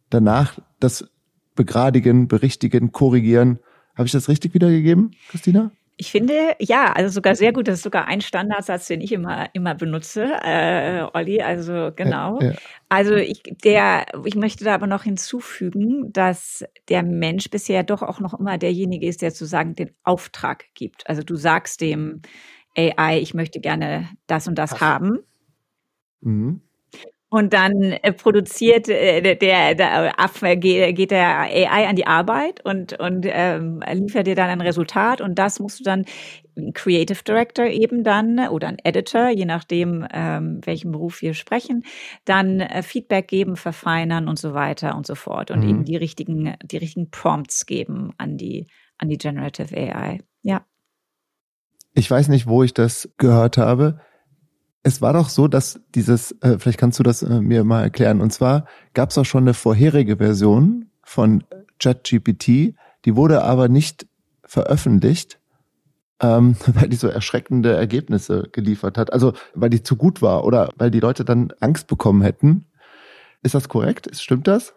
[0.10, 1.08] danach das
[1.56, 3.60] begradigen, berichtigen, korrigieren.
[3.96, 5.72] Habe ich das richtig wiedergegeben, Christina?
[5.98, 7.70] Ich finde, ja, also sogar sehr gut.
[7.70, 11.42] Das ist sogar ein Standardsatz, den ich immer, immer benutze, äh, Olli.
[11.42, 12.42] Also genau.
[12.42, 12.56] Ja, ja.
[12.90, 18.20] Also ich, der, ich möchte da aber noch hinzufügen, dass der Mensch bisher doch auch
[18.20, 21.08] noch immer derjenige ist, der sozusagen den Auftrag gibt.
[21.08, 22.22] Also du sagst dem
[22.78, 24.82] AI, ich möchte gerne das und das Ach.
[24.82, 25.20] haben.
[26.20, 26.60] Mhm.
[27.36, 32.64] Und dann äh, produziert äh, der, der Affe, geht, geht der AI an die Arbeit
[32.64, 36.06] und, und ähm, liefert dir dann ein Resultat und das musst du dann
[36.74, 41.84] Creative Director eben dann oder ein Editor, je nachdem, ähm, welchen Beruf wir sprechen,
[42.24, 45.70] dann äh, Feedback geben, verfeinern und so weiter und so fort und mhm.
[45.70, 48.68] eben die richtigen, die richtigen Prompts geben an die,
[48.98, 50.22] an die Generative AI.
[50.42, 50.66] Ja.
[51.94, 54.00] Ich weiß nicht, wo ich das gehört habe
[54.86, 58.22] es war doch so, dass dieses, äh, vielleicht kannst du das äh, mir mal erklären,
[58.22, 61.44] und zwar gab es auch schon eine vorherige Version von
[61.80, 64.06] ChatGPT, die wurde aber nicht
[64.44, 65.40] veröffentlicht,
[66.22, 69.12] ähm, weil die so erschreckende Ergebnisse geliefert hat.
[69.12, 72.66] Also weil die zu gut war oder weil die Leute dann Angst bekommen hätten.
[73.42, 74.16] Ist das korrekt?
[74.16, 74.76] Stimmt das?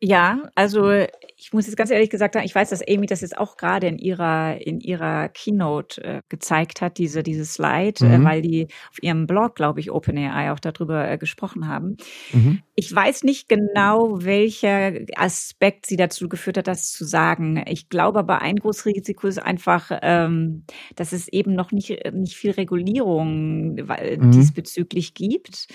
[0.00, 3.38] Ja, also ich muss jetzt ganz ehrlich gesagt sagen, ich weiß, dass Amy das jetzt
[3.38, 8.26] auch gerade in ihrer in ihrer Keynote äh, gezeigt hat, diese diese Slide, äh, mhm.
[8.26, 11.96] äh, weil die auf ihrem Blog, glaube ich, OpenAI auch darüber äh, gesprochen haben.
[12.32, 12.62] Mhm.
[12.78, 17.64] Ich weiß nicht genau, welcher Aspekt sie dazu geführt hat, das zu sagen.
[17.66, 22.36] Ich glaube aber, ein großes Risiko ist einfach, ähm, dass es eben noch nicht nicht
[22.36, 24.30] viel Regulierung mhm.
[24.30, 25.68] diesbezüglich gibt,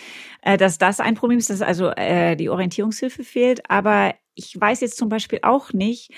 [0.44, 4.82] äh, dass das ein Problem ist, dass also äh, die Orientierungshilfe fehlt, aber ich weiß
[4.82, 6.12] jetzt zum Beispiel auch nicht,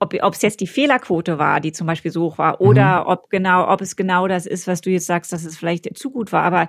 [0.00, 3.06] ob es jetzt die Fehlerquote war, die zum Beispiel so hoch war, oder mhm.
[3.08, 6.10] ob genau, ob es genau das ist, was du jetzt sagst, dass es vielleicht zu
[6.10, 6.42] gut war.
[6.42, 6.68] Aber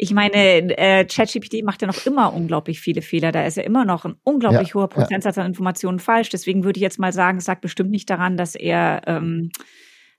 [0.00, 0.34] ich meine,
[0.78, 3.32] äh, ChatGPT macht ja noch immer unglaublich viele Fehler.
[3.32, 5.42] Da ist ja immer noch ein unglaublich ja, hoher Prozentsatz ja.
[5.42, 6.28] an Informationen falsch.
[6.28, 9.50] Deswegen würde ich jetzt mal sagen, es sagt bestimmt nicht daran, dass er ähm,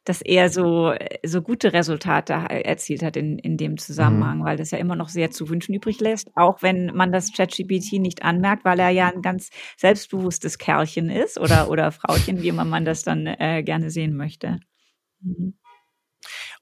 [0.05, 4.43] dass er so, so gute Resultate erzielt hat in, in dem Zusammenhang, mhm.
[4.43, 7.99] weil das ja immer noch sehr zu wünschen übrig lässt, auch wenn man das ChatGPT
[7.99, 12.65] nicht anmerkt, weil er ja ein ganz selbstbewusstes Kerlchen ist oder, oder Frauchen, wie immer
[12.65, 14.59] man das dann äh, gerne sehen möchte.
[15.21, 15.58] Mhm.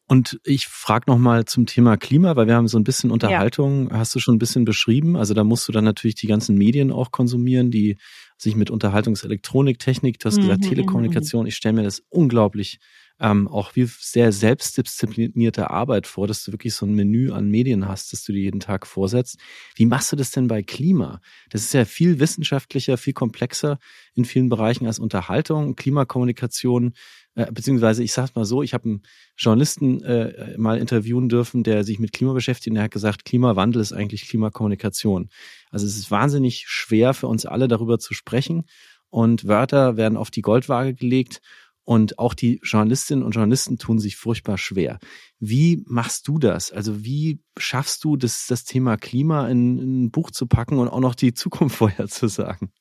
[0.10, 3.98] Und ich frage nochmal zum Thema Klima, weil wir haben so ein bisschen Unterhaltung, ja.
[3.98, 5.18] hast du schon ein bisschen beschrieben.
[5.18, 7.98] Also da musst du dann natürlich die ganzen Medien auch konsumieren, die
[8.38, 11.46] sich mit Unterhaltungselektronik, Technik, du hast gesagt mhm, Telekommunikation.
[11.46, 12.80] Ich stelle mir das unglaublich
[13.20, 17.88] ähm, auch wie sehr selbstdisziplinierte Arbeit vor, dass du wirklich so ein Menü an Medien
[17.88, 19.40] hast, das du dir jeden Tag vorsetzt.
[19.76, 21.20] Wie machst du das denn bei Klima?
[21.50, 23.80] Das ist ja viel wissenschaftlicher, viel komplexer
[24.14, 26.94] in vielen Bereichen als Unterhaltung, Klimakommunikation,
[27.34, 29.02] äh, beziehungsweise ich sag's mal so, ich habe einen
[29.36, 33.82] Journalisten äh, mal interviewen dürfen, der sich mit Klima beschäftigt und der hat gesagt, Klimawandel
[33.82, 35.30] ist eigentlich Klimakommunikation.
[35.72, 38.66] Also es ist wahnsinnig schwer für uns alle darüber zu sprechen
[39.10, 41.42] und Wörter werden auf die Goldwaage gelegt
[41.88, 45.00] Und auch die Journalistinnen und Journalisten tun sich furchtbar schwer.
[45.40, 46.70] Wie machst du das?
[46.70, 50.90] Also wie schaffst du das, das Thema Klima in, in ein Buch zu packen und
[50.90, 52.74] auch noch die Zukunft vorherzusagen?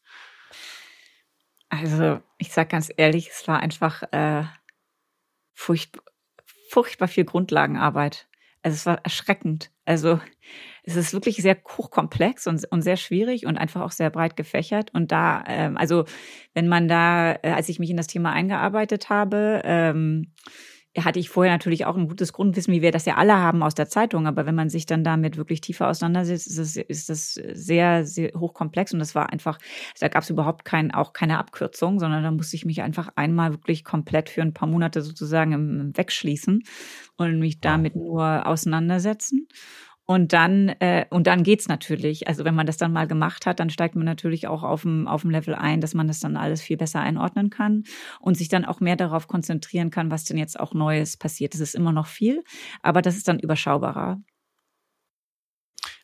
[1.68, 4.42] Also ich sage ganz ehrlich, es war einfach äh,
[5.54, 6.02] furchtbar,
[6.70, 8.28] furchtbar viel Grundlagenarbeit.
[8.64, 9.70] Also es war erschreckend.
[9.84, 10.20] Also
[10.86, 14.94] es ist wirklich sehr hochkomplex und, und sehr schwierig und einfach auch sehr breit gefächert.
[14.94, 16.04] Und da, ähm, also
[16.54, 20.32] wenn man da, äh, als ich mich in das Thema eingearbeitet habe, ähm,
[20.96, 23.74] hatte ich vorher natürlich auch ein gutes Grundwissen, wie wir das ja alle haben aus
[23.74, 24.26] der Zeitung.
[24.26, 28.30] Aber wenn man sich dann damit wirklich tiefer auseinandersetzt, ist das, ist das sehr, sehr
[28.34, 28.92] hochkomplex.
[28.92, 29.58] Und das war einfach,
[30.00, 33.50] da gab es überhaupt kein, auch keine Abkürzung, sondern da musste ich mich einfach einmal
[33.50, 36.62] wirklich komplett für ein paar Monate sozusagen wegschließen
[37.16, 39.48] und mich damit nur auseinandersetzen.
[40.08, 42.28] Und dann, äh, und dann geht's natürlich.
[42.28, 45.08] Also wenn man das dann mal gemacht hat, dann steigt man natürlich auch auf dem,
[45.08, 47.82] auf dem Level ein, dass man das dann alles viel besser einordnen kann
[48.20, 51.54] und sich dann auch mehr darauf konzentrieren kann, was denn jetzt auch Neues passiert.
[51.54, 52.44] Das ist immer noch viel,
[52.82, 54.20] aber das ist dann überschaubarer.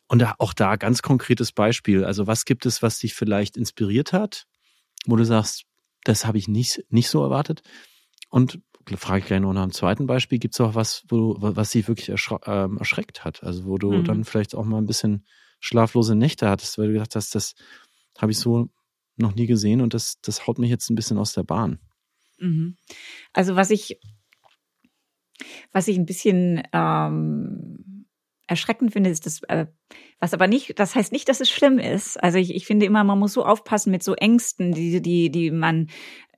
[0.07, 2.03] Und auch da ganz konkretes Beispiel.
[2.03, 4.45] Also was gibt es, was dich vielleicht inspiriert hat,
[5.05, 5.63] wo du sagst,
[6.03, 7.61] das habe ich nicht, nicht so erwartet?
[8.29, 8.59] Und
[8.95, 10.39] frage ich gleich noch nach einem zweiten Beispiel.
[10.39, 12.09] Gibt es auch was, wo, was sie wirklich
[12.45, 13.43] ähm, erschreckt hat?
[13.43, 14.03] Also wo du mhm.
[14.03, 15.25] dann vielleicht auch mal ein bisschen
[15.59, 17.55] schlaflose Nächte hattest, weil du gedacht hast, das
[18.17, 18.69] habe ich so
[19.15, 21.79] noch nie gesehen und das, das haut mich jetzt ein bisschen aus der Bahn.
[22.39, 22.77] Mhm.
[23.31, 23.99] Also was ich,
[25.71, 27.92] was ich ein bisschen ähm,
[28.47, 29.67] erschreckend finde, ist das, äh,
[30.19, 32.21] was aber nicht, das heißt nicht, dass es schlimm ist.
[32.21, 35.51] Also ich, ich finde immer, man muss so aufpassen mit so Ängsten, die, die, die
[35.51, 35.87] man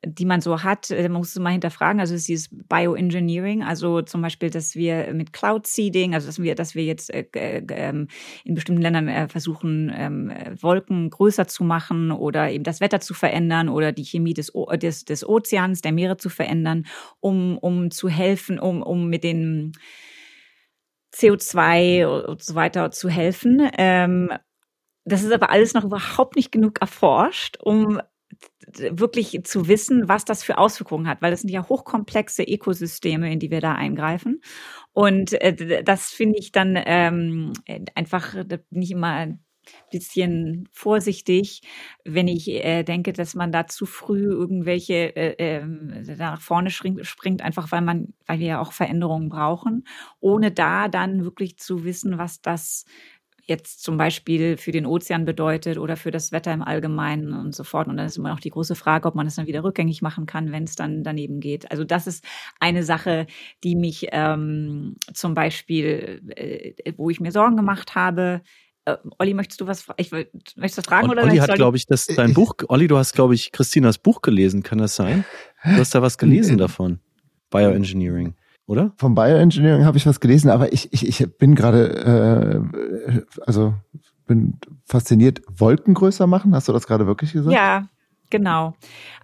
[0.07, 1.99] die man so hat, äh, man muss es mal hinterfragen.
[1.99, 6.39] Also es ist dieses Bioengineering, also zum Beispiel, dass wir mit Cloud Seeding, also dass
[6.39, 8.05] wir, dass wir jetzt äh, äh,
[8.43, 13.13] in bestimmten Ländern äh, versuchen, ähm, Wolken größer zu machen oder eben das Wetter zu
[13.13, 16.85] verändern oder die Chemie des, des, des Ozeans, der Meere zu verändern,
[17.19, 19.73] um, um zu helfen, um, um mit den
[21.15, 23.69] CO2 und so weiter zu helfen.
[23.77, 24.31] Ähm,
[25.05, 28.01] das ist aber alles noch überhaupt nicht genug erforscht, um
[28.77, 33.39] wirklich zu wissen, was das für Auswirkungen hat, weil das sind ja hochkomplexe Ökosysteme, in
[33.39, 34.41] die wir da eingreifen.
[34.91, 37.53] Und äh, das finde ich dann ähm,
[37.93, 38.35] einfach
[38.71, 39.37] nicht immer
[39.91, 41.61] bisschen vorsichtig,
[42.03, 45.65] wenn ich äh, denke, dass man da zu früh irgendwelche äh, äh,
[46.17, 49.85] nach vorne springt, einfach weil man, weil wir ja auch Veränderungen brauchen,
[50.19, 52.85] ohne da dann wirklich zu wissen, was das
[53.47, 57.63] jetzt zum Beispiel für den Ozean bedeutet oder für das Wetter im Allgemeinen und so
[57.63, 57.87] fort.
[57.87, 60.25] Und dann ist immer noch die große Frage, ob man es dann wieder rückgängig machen
[60.25, 61.69] kann, wenn es dann daneben geht.
[61.71, 62.25] Also das ist
[62.59, 63.27] eine Sache,
[63.63, 68.41] die mich ähm, zum Beispiel, äh, wo ich mir Sorgen gemacht habe,
[68.85, 70.01] äh, Olli, möchtest du was fragen?
[70.01, 72.55] Ich möchtest du was fragen oder Olli hat, glaube ich, das dein Buch.
[72.67, 74.63] Olli, du hast, glaube ich, Christinas Buch gelesen.
[74.63, 75.25] Kann das sein?
[75.63, 76.99] Du hast da was gelesen davon.
[77.49, 78.35] Bioengineering
[78.67, 78.93] oder?
[78.97, 82.65] Vom Bioengineering habe ich was gelesen, aber ich, ich, ich bin gerade,
[83.07, 83.75] äh, also
[84.25, 86.55] bin fasziniert, Wolken größer machen.
[86.55, 87.53] Hast du das gerade wirklich gesagt?
[87.53, 87.87] Ja,
[88.29, 88.73] genau.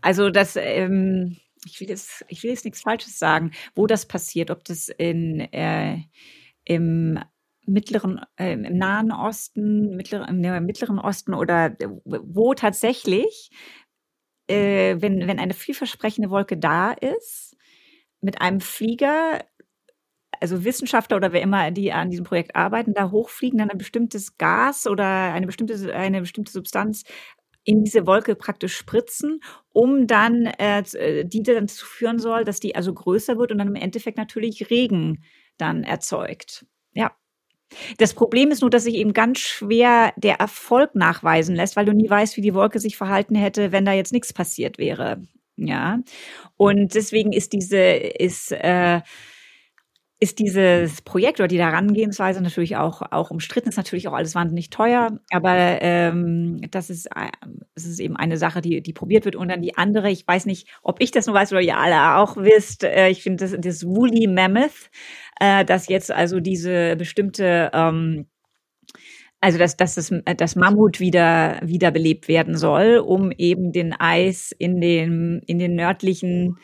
[0.02, 4.52] Also das, ähm, ich will jetzt, ich will jetzt nichts Falsches sagen, wo das passiert,
[4.52, 5.98] ob das in äh,
[6.66, 7.20] im
[7.66, 13.52] mittleren, äh, im Nahen Osten, mittler, im Mittleren Osten oder wo tatsächlich,
[14.48, 17.56] äh, wenn, wenn eine vielversprechende Wolke da ist,
[18.22, 19.44] mit einem Flieger,
[20.40, 24.38] also Wissenschaftler oder wer immer, die an diesem Projekt arbeiten, da hochfliegen, dann ein bestimmtes
[24.38, 27.04] Gas oder eine bestimmte, eine bestimmte Substanz
[27.64, 32.60] in diese Wolke praktisch spritzen, um dann, äh, äh die dann zu führen soll, dass
[32.60, 35.24] die also größer wird und dann im Endeffekt natürlich Regen
[35.58, 36.66] dann erzeugt.
[36.94, 37.12] Ja.
[37.98, 41.94] Das Problem ist nur, dass sich eben ganz schwer der Erfolg nachweisen lässt, weil du
[41.94, 45.22] nie weißt, wie die Wolke sich verhalten hätte, wenn da jetzt nichts passiert wäre.
[45.58, 46.00] Ja.
[46.58, 49.02] Und deswegen ist diese, ist, äh,
[50.22, 54.70] ist dieses Projekt oder die Herangehensweise natürlich auch, auch umstritten, ist natürlich auch alles wahnsinnig
[54.70, 57.32] teuer, aber ähm, das, ist, äh,
[57.74, 59.36] das ist eben eine Sache, die, die probiert wird.
[59.36, 62.18] Und dann die andere, ich weiß nicht, ob ich das nur weiß oder ihr alle
[62.18, 64.92] auch wisst, äh, ich finde das, das Woolly Mammoth,
[65.40, 68.28] äh, dass jetzt also diese bestimmte ähm,
[69.44, 74.80] also dass, dass das, das Mammut wieder wiederbelebt werden soll, um eben den Eis in
[74.80, 76.58] den, in den nördlichen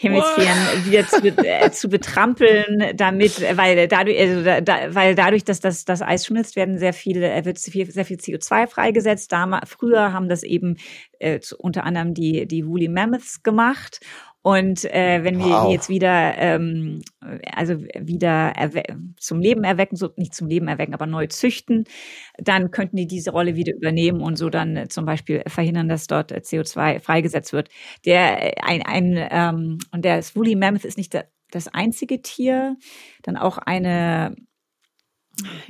[0.00, 5.84] Hemisphären wieder zu, äh, zu betrampeln, damit, weil dadurch, also da, weil dadurch, dass das,
[5.84, 9.32] das Eis schmilzt, werden sehr viele, äh, wird sehr viel CO2 freigesetzt.
[9.32, 10.76] Damals, früher haben das eben
[11.18, 13.98] äh, zu, unter anderem die, die Woolly Mammoths gemacht.
[14.42, 15.66] Und äh, wenn wir Wow.
[15.66, 17.02] die jetzt wieder, ähm,
[17.52, 18.52] also wieder
[19.18, 21.84] zum Leben erwecken, so nicht zum Leben erwecken, aber neu züchten,
[22.38, 26.06] dann könnten die diese Rolle wieder übernehmen und so dann äh, zum Beispiel verhindern, dass
[26.06, 27.68] dort äh, CO2 freigesetzt wird.
[28.04, 31.18] Der äh, ein, ein ähm, und der Woolly Mammoth ist nicht
[31.50, 32.76] das einzige Tier,
[33.22, 34.36] dann auch eine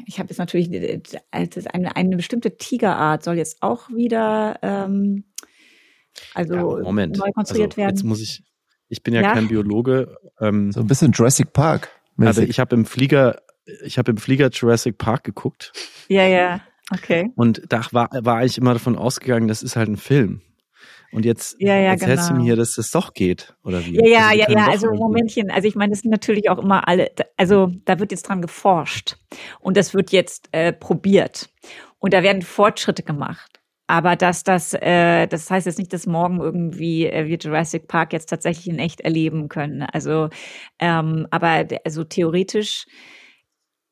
[0.07, 5.25] ich habe jetzt natürlich äh, eine, eine bestimmte Tigerart soll jetzt auch wieder ähm,
[6.35, 7.19] also Ja, Moment.
[7.19, 8.09] neu konstruiert also, Jetzt werden.
[8.09, 8.43] muss ich,
[8.89, 9.33] ich bin ja, Ja?
[9.33, 11.89] kein Biologe, ähm, So ein bisschen Jurassic Park.
[12.19, 13.41] also ich habe im Flieger,
[13.85, 15.73] ich habe im Flieger Jurassic Park geguckt
[16.09, 16.61] Ja, ja,
[16.93, 17.31] okay.
[17.37, 20.43] und da war, war ich immer davon ausgegangen, das ist halt ein Film.
[21.11, 22.45] Und jetzt Ja, ja, erzählst du genau.
[22.45, 23.95] mir, dass das doch geht, oder wie?
[23.97, 26.87] Ja, ja, die ja, ja, also Momentchen, also ich meine, das sind natürlich auch immer
[26.87, 29.17] alle, also da wird jetzt dran geforscht
[29.61, 31.49] und das wird jetzt äh, probiert
[31.99, 33.61] und da werden Fortschritte gemacht.
[33.89, 38.13] Aber dass das, äh, das heißt jetzt nicht, dass morgen irgendwie äh, wir Jurassic Park
[38.13, 39.83] jetzt tatsächlich in echt erleben können.
[39.83, 40.29] Also,
[40.79, 42.87] ähm, aber also theoretisch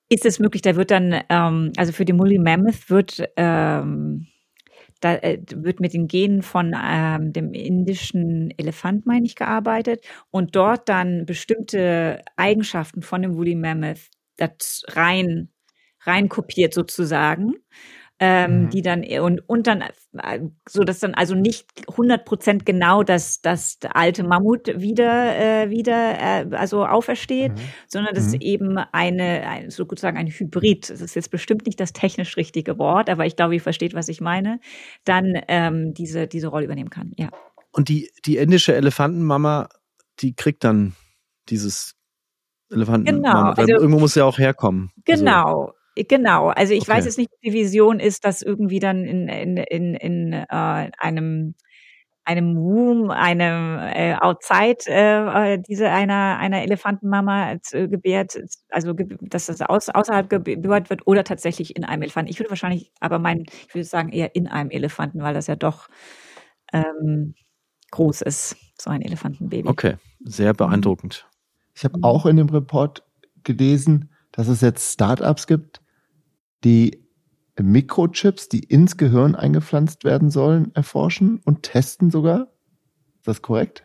[0.09, 4.27] ist es möglich, da wird dann, ähm, also für den Woolly Mammoth wird, ähm,
[5.01, 10.57] da äh, wird mit den Genen von ähm, dem indischen Elefant, meine ich, gearbeitet und
[10.57, 15.51] dort dann bestimmte Eigenschaften von dem Woolly Mammoth das rein,
[16.05, 17.55] rein kopiert sozusagen.
[18.19, 18.71] Ähm, Mhm.
[18.71, 23.43] die dann und und dann äh, so dass dann also nicht 100 Prozent genau das
[23.43, 27.61] das alte Mammut wieder äh, wieder äh, also aufersteht, Mhm.
[27.89, 28.41] sondern das ist Mhm.
[28.41, 30.89] eben eine, ein, sozusagen ein Hybrid.
[30.89, 34.09] Das ist jetzt bestimmt nicht das technisch richtige Wort, aber ich glaube, ihr versteht, was
[34.09, 34.61] ich meine.
[35.05, 37.13] Dann ähm, diese diese Rolle übernehmen kann.
[37.19, 37.29] Ja.
[37.73, 39.69] Und die, die indische Elefantenmama,
[40.21, 40.95] die kriegt dann
[41.51, 41.95] dieses
[42.71, 43.53] Elefantenmama.
[43.53, 44.91] Genau, also- irgendwo muss ja auch herkommen.
[45.07, 45.73] Also, Genau.
[45.97, 46.91] Genau, also ich Okay.
[46.93, 50.45] weiß jetzt nicht, ob die Vision ist, dass irgendwie dann in, in, in, in äh,
[50.99, 51.55] einem
[52.29, 58.37] einem Womb, einem äh, Outside äh, äh, diese einer einer Elefantenmama äh, gebärt,
[58.69, 62.29] also ge- dass das aus, außerhalb gebärt wird oder tatsächlich in einem Elefanten.
[62.29, 65.55] Ich würde wahrscheinlich, aber mein, ich würde sagen eher in einem Elefanten, weil das ja
[65.55, 65.87] doch
[66.73, 67.35] ähm,
[67.93, 69.69] groß ist, so ein Elefantenbaby.
[69.69, 71.29] Okay, sehr beeindruckend.
[71.75, 73.05] Ich habe auch in dem Report
[73.45, 75.81] gelesen, dass es jetzt Startups gibt,
[76.67, 77.07] die
[77.61, 82.49] Mikrochips, die ins Gehirn eingepflanzt werden sollen, erforschen und testen sogar.
[83.19, 83.85] Ist das korrekt?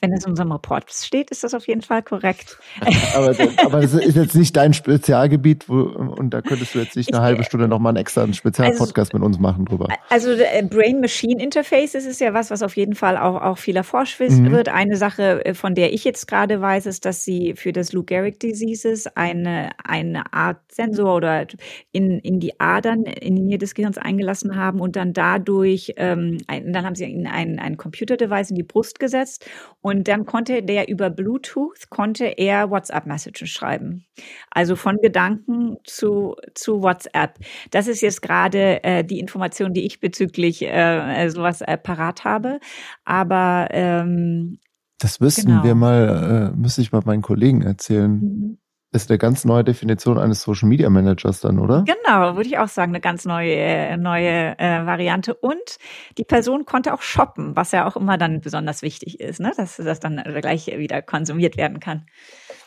[0.00, 2.58] Wenn es in unserem Report steht, ist das auf jeden Fall korrekt.
[3.14, 3.34] Aber,
[3.64, 7.22] aber das ist jetzt nicht dein Spezialgebiet wo, und da könntest du jetzt nicht eine
[7.22, 9.88] halbe Stunde nochmal einen extra Spezialpodcast mit uns machen drüber.
[10.08, 14.50] Also äh, Brain-Machine-Interface ist ja was, was auf jeden Fall auch, auch viel erforscht Mhm.
[14.50, 14.68] wird.
[14.68, 18.02] Eine Sache, äh, von der ich jetzt gerade weiß, ist, dass sie für das Lou
[18.02, 21.46] Gehrig Diseases eine, eine Art Sensor oder
[21.92, 26.38] in, in die Adern, in die Nähe des Gehirns eingelassen haben und dann dadurch, ähm,
[26.46, 29.46] ein, dann haben sie ihnen ein, ein Computer-Device in die Brust gesetzt
[29.80, 34.06] und dann konnte der über Bluetooth, konnte er WhatsApp-Messages schreiben.
[34.50, 37.38] Also von Gedanken zu, zu WhatsApp.
[37.70, 42.24] Das ist jetzt gerade äh, die Information, die ich bezüglich äh, äh, sowas äh, parat
[42.24, 42.60] habe.
[43.04, 44.58] Aber ähm,
[44.98, 45.64] Das müssten Genau.
[45.64, 48.10] wir mal, äh, müsste ich mal meinen Kollegen erzählen.
[48.20, 48.58] mhm.
[48.92, 51.84] Ist eine ganz neue Definition eines Social Media Managers dann, oder?
[51.84, 55.32] genau, würde ich auch sagen, eine ganz neue, äh, neue äh, Variante.
[55.34, 55.78] Und
[56.18, 59.52] die Person konnte auch shoppen, was ja auch immer dann besonders wichtig ist, ne?
[59.56, 62.06] dass das dann gleich wieder konsumiert werden kann.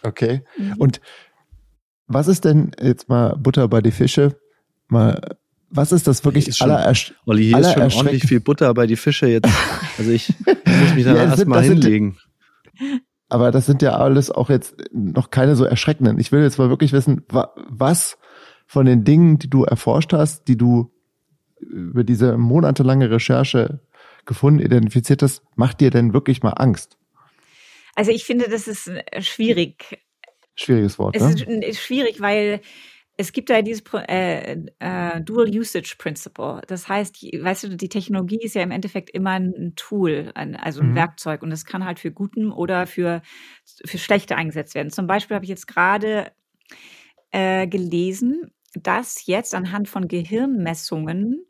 [0.03, 0.43] Okay.
[0.57, 0.76] Mhm.
[0.78, 1.01] Und
[2.07, 4.38] was ist denn jetzt mal Butter bei die Fische?
[4.88, 5.36] Mal,
[5.69, 7.15] was ist das wirklich Ist schon- allererst?
[7.26, 9.49] Olli, hier ist schon ordentlich viel Butter bei die Fische jetzt.
[9.97, 12.17] Also ich muss mich da Ja, erstmal das sind- hinlegen.
[13.34, 16.20] Aber das sind ja alles auch jetzt noch keine so erschreckenden.
[16.20, 18.20] Ich will jetzt mal wirklich wissen, wa was
[18.68, 20.92] von den Dingen, die du erforscht hast, die du
[21.60, 23.80] über diese monatelange Recherche
[24.26, 26.98] gefunden, identifiziert hast, macht dir denn wirklich mal Angst?
[27.96, 30.04] Also ich finde, das ist äh, schwierig,
[30.56, 31.30] Schwieriges Wort, Es ne?
[31.34, 32.62] ist, ist schwierig, weil
[33.18, 36.61] es gibt ja dieses äh, äh, Dual Usage Principle.
[36.68, 40.55] Das heißt, die- weißt du, die Technologie ist ja im Endeffekt immer ein Tool, ein,
[40.55, 40.95] also ein Mhm.
[40.95, 43.22] Werkzeug und es kann halt für guten oder für,
[43.86, 44.89] für schlechte eingesetzt werden.
[44.91, 46.32] Zum Beispiel habe ich jetzt gerade
[47.32, 51.45] äh, gelesen, dass jetzt anhand von Gehirnmessungen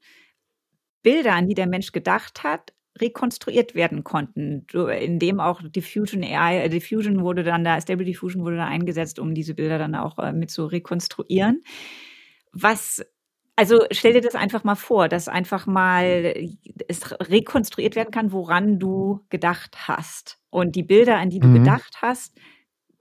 [1.02, 4.66] Bilder, an die der Mensch gedacht hat, rekonstruiert werden konnten,
[5.00, 9.34] indem auch Diffusion AI, äh, Diffusion wurde dann da, Stable Diffusion wurde da eingesetzt, um
[9.34, 11.64] diese Bilder dann auch äh, mit zu rekonstruieren.
[12.52, 13.04] Was,
[13.56, 16.36] also stell dir das einfach mal vor, dass einfach mal
[16.88, 20.40] es rekonstruiert werden kann, woran du gedacht hast.
[20.50, 21.54] Und die Bilder, an die du Mhm.
[21.54, 22.38] gedacht hast,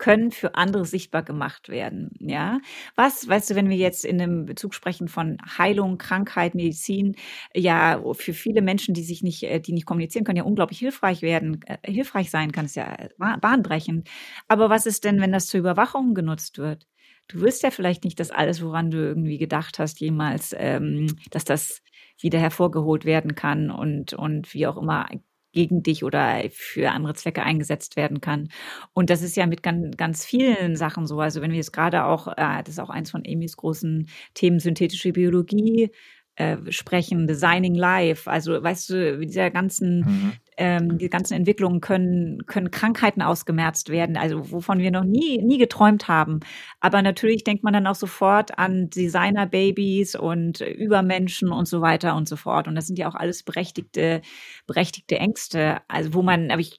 [0.03, 2.11] können für andere sichtbar gemacht werden.
[2.18, 2.59] Ja,
[2.96, 7.14] was, weißt du, wenn wir jetzt in einem Bezug sprechen von Heilung, Krankheit, Medizin,
[7.55, 11.22] ja, für viele Menschen, die sich nicht, äh, die nicht kommunizieren können, ja unglaublich hilfreich
[11.22, 14.09] werden, äh, hilfreich sein kann, ist ja bahnbrechend.
[14.48, 16.88] Aber was ist denn, wenn das zur Überwachung genutzt wird?
[17.28, 21.44] Du wirst ja vielleicht nicht das alles, woran du irgendwie gedacht hast, jemals, ähm, dass
[21.44, 21.80] das
[22.20, 25.07] wieder hervorgeholt werden kann und, und wie auch immer
[25.53, 28.48] gegen dich oder für andere Zwecke eingesetzt werden kann.
[28.92, 31.20] Und das ist ja mit ganz, ganz vielen Sachen so.
[31.20, 34.59] Also wenn wir jetzt gerade auch, äh, das ist auch eins von Amy's großen Themen,
[34.59, 35.90] synthetische Biologie,
[36.36, 38.30] äh, sprechen, Designing Life.
[38.30, 40.32] Also weißt du, dieser ganzen, mhm.
[40.62, 45.58] Ähm, die ganzen Entwicklungen können können Krankheiten ausgemerzt werden, also wovon wir noch nie nie
[45.58, 46.38] geträumt haben.
[46.78, 52.28] Aber natürlich denkt man dann auch sofort an Designer-Babys und Übermenschen und so weiter und
[52.28, 52.68] so fort.
[52.68, 54.22] Und das sind ja auch alles berechtigte
[54.68, 55.80] berechtigte Ängste.
[55.88, 56.78] Also wo man, aber ich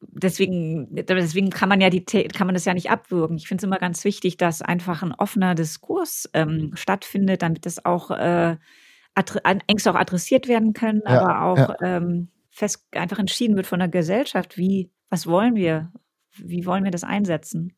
[0.00, 3.36] deswegen, deswegen kann man ja die, kann man das ja nicht abwürgen.
[3.36, 7.84] Ich finde es immer ganz wichtig, dass einfach ein offener Diskurs ähm, stattfindet, damit das
[7.84, 8.56] auch äh,
[9.68, 11.96] Ängste auch adressiert werden können, ja, aber auch ja.
[11.98, 15.92] ähm, fest einfach entschieden wird von der Gesellschaft, wie, was wollen wir,
[16.36, 17.76] wie wollen wir das einsetzen?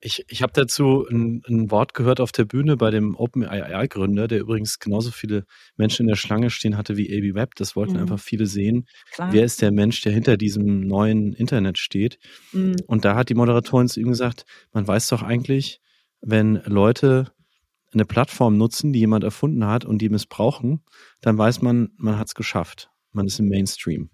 [0.00, 4.38] Ich, ich habe dazu ein, ein, Wort gehört auf der Bühne bei dem OpenAI-Gründer, der
[4.38, 5.44] übrigens genauso viele
[5.76, 7.56] Menschen in der Schlange stehen hatte wie AB Web.
[7.56, 8.02] Das wollten mhm.
[8.02, 8.86] einfach viele sehen.
[9.10, 9.32] Klar.
[9.32, 12.20] Wer ist der Mensch, der hinter diesem neuen Internet steht?
[12.52, 12.76] Mhm.
[12.86, 15.80] Und da hat die Moderatorin zu ihm gesagt, man weiß doch eigentlich,
[16.20, 17.32] wenn Leute
[17.92, 20.84] eine Plattform nutzen, die jemand erfunden hat und die missbrauchen,
[21.20, 22.90] dann weiß man, man hat es geschafft.
[23.12, 24.10] Man ist im Mainstream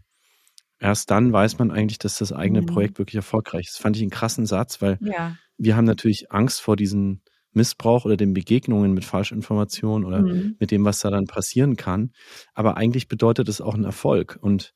[0.84, 2.66] erst dann weiß man eigentlich, dass das eigene mhm.
[2.66, 3.76] Projekt wirklich erfolgreich ist.
[3.76, 5.36] Das fand ich einen krassen Satz, weil ja.
[5.56, 7.22] wir haben natürlich Angst vor diesen
[7.52, 10.56] Missbrauch oder den Begegnungen mit Falschinformationen oder mhm.
[10.58, 12.12] mit dem, was da dann passieren kann.
[12.52, 14.38] Aber eigentlich bedeutet es auch einen Erfolg.
[14.40, 14.74] Und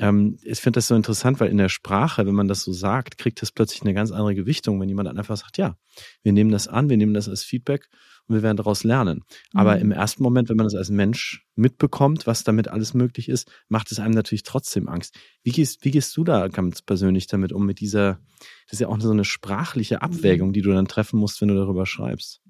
[0.00, 3.18] ähm, ich finde das so interessant, weil in der Sprache, wenn man das so sagt,
[3.18, 5.76] kriegt das plötzlich eine ganz andere Gewichtung, wenn jemand einfach sagt, ja,
[6.22, 7.88] wir nehmen das an, wir nehmen das als Feedback
[8.26, 9.24] und wir werden daraus lernen.
[9.52, 9.60] Mhm.
[9.60, 13.50] Aber im ersten Moment, wenn man das als Mensch mitbekommt, was damit alles möglich ist,
[13.68, 15.18] macht es einem natürlich trotzdem Angst.
[15.42, 18.20] Wie gehst, wie gehst du da ganz persönlich damit um, mit dieser,
[18.66, 20.02] das ist ja auch so eine sprachliche mhm.
[20.02, 22.40] Abwägung, die du dann treffen musst, wenn du darüber schreibst?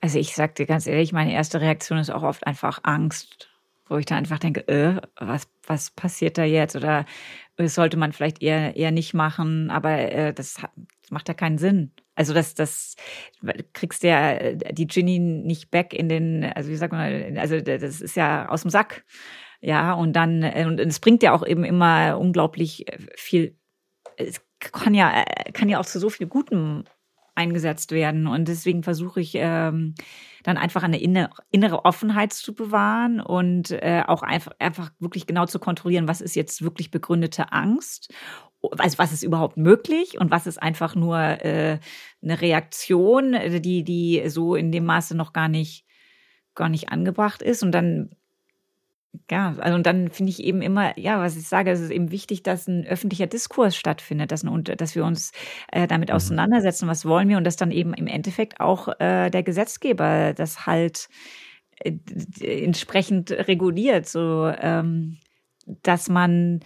[0.00, 3.50] Also ich sag dir ganz ehrlich, meine erste Reaktion ist auch oft einfach Angst,
[3.88, 6.76] wo ich dann einfach denke, äh, was, was passiert da jetzt?
[6.76, 7.04] Oder
[7.56, 10.70] das sollte man vielleicht eher, eher nicht machen, aber äh, das, hat,
[11.02, 11.92] das macht ja keinen Sinn.
[12.14, 12.96] Also das, das
[13.72, 18.00] kriegst ja äh, die Ginny nicht back in den, also wie sagt man, also das
[18.00, 19.04] ist ja aus dem Sack.
[19.60, 23.56] Ja, und dann, äh, und es bringt ja auch eben immer unglaublich äh, viel,
[24.16, 26.84] es kann ja, kann ja auch zu so viel Gutem
[27.38, 28.26] eingesetzt werden.
[28.26, 29.94] Und deswegen versuche ich ähm,
[30.42, 35.58] dann einfach eine innere Offenheit zu bewahren und äh, auch einfach, einfach wirklich genau zu
[35.58, 38.12] kontrollieren, was ist jetzt wirklich begründete Angst?
[38.76, 40.18] Also was ist überhaupt möglich?
[40.18, 41.78] Und was ist einfach nur äh,
[42.22, 43.32] eine Reaktion,
[43.62, 45.86] die die so in dem Maße noch gar nicht
[46.54, 47.62] gar nicht angebracht ist?
[47.62, 48.10] Und dann
[49.30, 52.10] ja, also und dann finde ich eben immer, ja, was ich sage, es ist eben
[52.10, 55.32] wichtig, dass ein öffentlicher Diskurs stattfindet, dass, ein, dass wir uns
[55.72, 56.16] äh, damit mhm.
[56.16, 60.66] auseinandersetzen, was wollen wir und dass dann eben im Endeffekt auch äh, der Gesetzgeber das
[60.66, 61.08] halt
[61.80, 61.94] äh,
[62.64, 65.18] entsprechend reguliert, so ähm,
[65.82, 66.60] dass man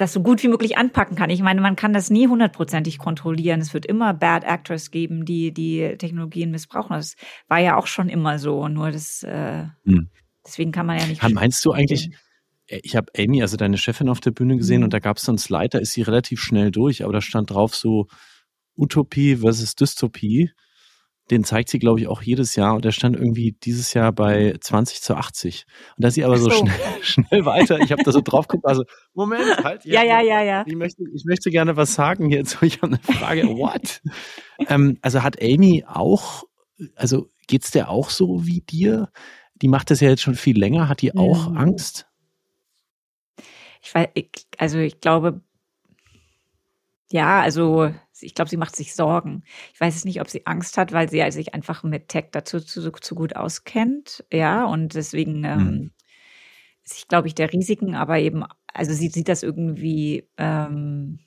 [0.00, 1.30] das so gut wie möglich anpacken kann.
[1.30, 3.60] Ich meine, man kann das nie hundertprozentig kontrollieren.
[3.60, 6.96] Es wird immer Bad Actors geben, die die Technologien missbrauchen.
[6.96, 7.16] Das
[7.48, 8.66] war ja auch schon immer so.
[8.68, 10.08] Nur das, äh, hm.
[10.50, 11.22] Deswegen kann man ja nicht.
[11.30, 12.10] Meinst du eigentlich?
[12.66, 14.84] Äh, ich habe Amy, also deine Chefin, auf der Bühne gesehen mhm.
[14.84, 17.20] und da gab es so einen Slide, da ist sie relativ schnell durch, aber da
[17.20, 18.06] stand drauf so
[18.76, 20.50] Utopie versus Dystopie
[21.30, 24.56] den zeigt sie, glaube ich, auch jedes Jahr und der stand irgendwie dieses Jahr bei
[24.60, 25.64] 20 zu 80.
[25.96, 27.78] Und da ist sie aber so, so schnell, schnell, weiter.
[27.78, 28.84] Ich habe da so drauf geguckt, also
[29.14, 29.84] Moment, halt.
[29.84, 30.64] Ja, ja, ja, ja.
[30.66, 32.58] Ich möchte, ich möchte gerne was sagen jetzt.
[32.70, 33.48] Ich habe eine Frage.
[33.48, 34.00] What?
[34.68, 36.44] ähm, also hat Amy auch,
[36.94, 39.08] also geht's der auch so wie dir?
[39.62, 40.88] Die macht das ja jetzt schon viel länger.
[40.88, 41.56] Hat die auch mhm.
[41.56, 42.06] Angst?
[43.82, 44.08] Ich weiß,
[44.58, 45.40] also ich glaube,
[47.10, 49.42] ja, also ich glaube, sie macht sich Sorgen.
[49.72, 52.60] Ich weiß es nicht, ob sie Angst hat, weil sie sich einfach mit Tech dazu
[52.60, 54.24] zu, zu gut auskennt.
[54.32, 55.90] Ja, und deswegen ähm, hm.
[56.84, 61.20] ich glaube ich der Risiken, aber eben, also sie sieht das irgendwie ähm,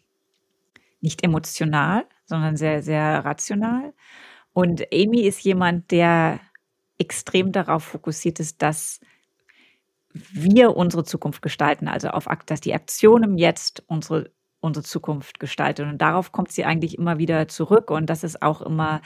[1.02, 3.94] nicht emotional, sondern sehr, sehr rational.
[4.54, 6.40] Und Amy ist jemand, der
[6.98, 9.00] extrem darauf fokussiert ist, dass
[10.14, 14.32] wir unsere Zukunft gestalten, also auf, dass die Aktion im Jetzt unsere
[14.64, 15.88] unsere Zukunft gestaltet.
[15.88, 17.91] Und darauf kommt sie eigentlich immer wieder zurück.
[17.91, 19.02] Und das ist auch immer,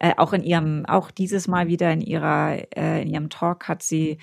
[0.00, 3.82] äh, auch in ihrem, auch dieses Mal wieder in ihrer, äh, in ihrem Talk hat
[3.82, 4.18] sie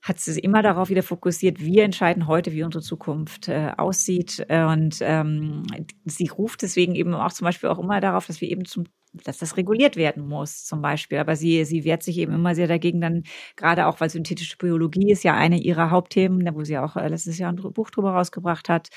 [0.00, 4.46] hat sie immer darauf wieder fokussiert, wir entscheiden heute, wie unsere Zukunft äh, aussieht.
[4.48, 5.64] Und ähm,
[6.04, 9.38] sie ruft deswegen eben auch zum Beispiel auch immer darauf, dass wir eben zum dass
[9.38, 11.18] das reguliert werden muss, zum Beispiel.
[11.18, 13.24] Aber sie, sie wehrt sich eben immer sehr dagegen, dann
[13.56, 17.38] gerade auch, weil synthetische Biologie ist ja eine ihrer Hauptthemen, wo sie auch äh, letztes
[17.38, 18.88] Jahr ein Buch drüber rausgebracht hat,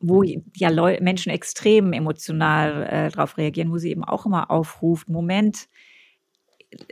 [0.00, 5.08] wo ja Leu Menschen extrem emotional äh, darauf reagieren, wo sie eben auch immer aufruft,
[5.08, 5.68] Moment,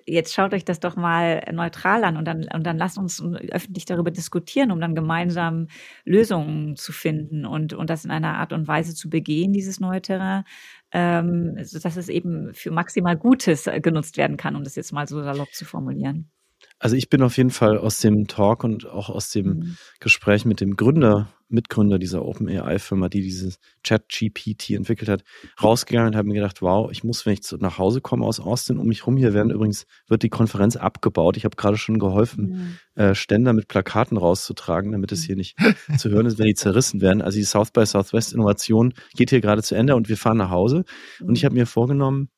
[0.06, 3.84] jetzt schaut euch das doch mal neutral an und dann, und dann lasst uns öffentlich
[3.84, 5.68] darüber diskutieren, um dann gemeinsam
[6.04, 10.00] Lösungen zu finden und, und das in einer Art und Weise zu begehen, dieses neue
[10.00, 10.44] Terrain,
[10.92, 15.22] ähm, dass es eben für maximal Gutes genutzt werden kann, um das jetzt mal so
[15.22, 16.30] salopp zu formulieren.
[16.78, 19.76] Also ich bin auf jeden Fall aus dem Talk und auch aus dem mhm.
[19.98, 25.22] Gespräch mit dem Gründer, Mitgründer dieser OpenAI-Firma, die dieses Chat-GPT entwickelt hat,
[25.62, 28.78] rausgegangen und habe mir gedacht, wow, ich muss, wenn ich nach Hause komme aus Austin,
[28.78, 31.36] um mich rum hier werden übrigens, wird die Konferenz abgebaut.
[31.36, 33.02] Ich habe gerade schon geholfen, mhm.
[33.02, 35.56] äh, Ständer mit Plakaten rauszutragen, damit es hier nicht
[35.96, 37.22] zu hören ist, wenn die zerrissen werden.
[37.22, 40.50] Also die South by Southwest Innovation geht hier gerade zu Ende und wir fahren nach
[40.50, 40.84] Hause.
[41.20, 41.46] Und ich mhm.
[41.46, 42.28] habe mir vorgenommen,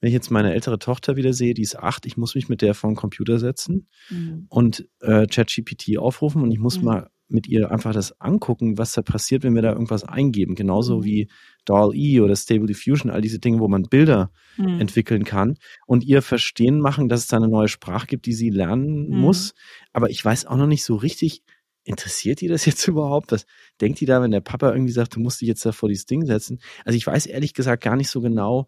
[0.00, 2.62] wenn ich jetzt meine ältere Tochter wieder sehe, die ist acht, ich muss mich mit
[2.62, 4.46] der vor den Computer setzen mhm.
[4.48, 6.84] und äh, ChatGPT aufrufen und ich muss mhm.
[6.84, 10.54] mal mit ihr einfach das angucken, was da passiert, wenn wir da irgendwas eingeben.
[10.54, 11.04] Genauso mhm.
[11.04, 11.28] wie
[11.66, 14.80] DAL-E oder Stable Diffusion, all diese Dinge, wo man Bilder mhm.
[14.80, 18.50] entwickeln kann und ihr verstehen machen, dass es da eine neue Sprache gibt, die sie
[18.50, 19.18] lernen mhm.
[19.18, 19.54] muss.
[19.92, 21.42] Aber ich weiß auch noch nicht so richtig,
[21.84, 23.32] interessiert die das jetzt überhaupt?
[23.32, 23.46] Was
[23.80, 26.06] denkt die da, wenn der Papa irgendwie sagt, du musst dich jetzt da vor dieses
[26.06, 26.60] Ding setzen?
[26.84, 28.66] Also ich weiß ehrlich gesagt gar nicht so genau,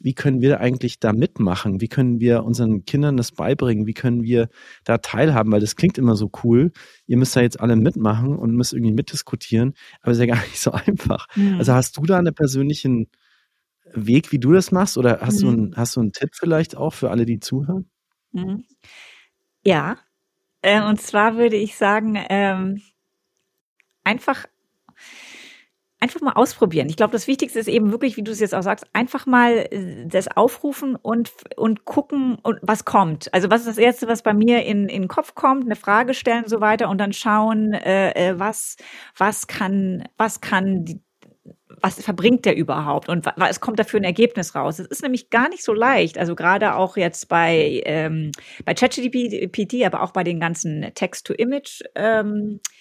[0.00, 1.80] wie können wir eigentlich da mitmachen?
[1.80, 3.86] Wie können wir unseren Kindern das beibringen?
[3.86, 4.48] Wie können wir
[4.84, 5.52] da teilhaben?
[5.52, 6.72] Weil das klingt immer so cool.
[7.06, 10.42] Ihr müsst da jetzt alle mitmachen und müsst irgendwie mitdiskutieren, aber es ist ja gar
[10.42, 11.26] nicht so einfach.
[11.36, 11.58] Mhm.
[11.58, 13.08] Also hast du da einen persönlichen
[13.92, 14.96] Weg, wie du das machst?
[14.96, 15.46] Oder hast, mhm.
[15.46, 17.90] du, einen, hast du einen Tipp vielleicht auch für alle, die zuhören?
[18.32, 18.64] Mhm.
[19.62, 19.98] Ja,
[20.62, 22.80] äh, und zwar würde ich sagen, ähm,
[24.02, 24.46] einfach
[26.00, 26.88] einfach mal ausprobieren.
[26.88, 29.68] Ich glaube, das Wichtigste ist eben wirklich, wie du es jetzt auch sagst, einfach mal
[29.70, 33.32] äh, das aufrufen und, und gucken, was kommt.
[33.34, 36.14] Also was ist das Erste, was bei mir in, in den Kopf kommt, eine Frage
[36.14, 38.76] stellen und so weiter und dann schauen, äh, äh was,
[39.16, 41.00] was kann, was kann die,
[41.82, 44.78] was verbringt der überhaupt und was kommt da für ein Ergebnis raus?
[44.78, 46.18] Es ist nämlich gar nicht so leicht.
[46.18, 48.32] Also gerade auch jetzt bei ähm,
[48.64, 52.79] bei ChatGPT, aber auch bei den ganzen Text-to-Image ähm, äh,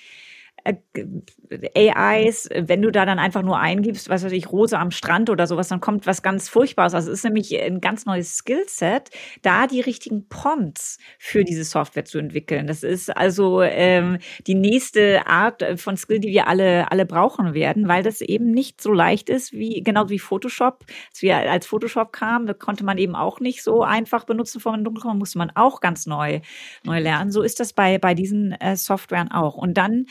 [1.75, 5.47] AIs, wenn du da dann einfach nur eingibst, was weiß ich, Rose am Strand oder
[5.47, 6.93] sowas, dann kommt was ganz Furchtbares.
[6.93, 9.09] Also es ist nämlich ein ganz neues Skillset,
[9.41, 12.67] da die richtigen Prompts für diese Software zu entwickeln.
[12.67, 17.87] Das ist also ähm, die nächste Art von Skill, die wir alle, alle brauchen werden,
[17.87, 20.85] weil das eben nicht so leicht ist, wie genau wie Photoshop.
[21.09, 24.83] Als wir als Photoshop kam, da konnte man eben auch nicht so einfach benutzen von
[24.83, 26.41] Dunkelraum, musste man auch ganz neu,
[26.83, 27.31] neu lernen.
[27.31, 29.55] So ist das bei, bei diesen äh, Softwaren auch.
[29.55, 30.05] Und dann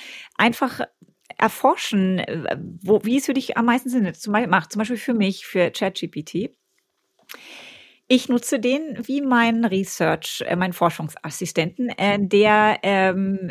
[0.48, 0.80] einfach
[1.36, 2.22] erforschen,
[2.82, 4.10] wo, wie es für dich am meisten Sinn
[4.48, 4.72] macht.
[4.72, 6.50] Zum Beispiel für mich, für ChatGPT.
[8.08, 13.50] Ich nutze den wie meinen Research, äh, meinen Forschungsassistenten, äh, der ähm,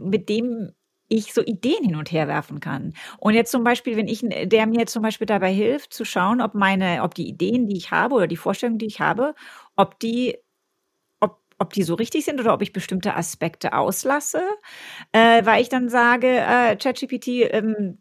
[0.00, 0.72] mit dem
[1.10, 2.94] ich so Ideen hin und her werfen kann.
[3.18, 6.54] Und jetzt zum Beispiel, wenn ich, der mir zum Beispiel dabei hilft, zu schauen, ob
[6.54, 9.34] meine, ob die Ideen, die ich habe oder die Vorstellungen, die ich habe,
[9.76, 10.36] ob die
[11.58, 14.42] ob die so richtig sind oder ob ich bestimmte Aspekte auslasse,
[15.12, 17.98] äh, weil ich dann sage, äh, ChatGPT, ähm,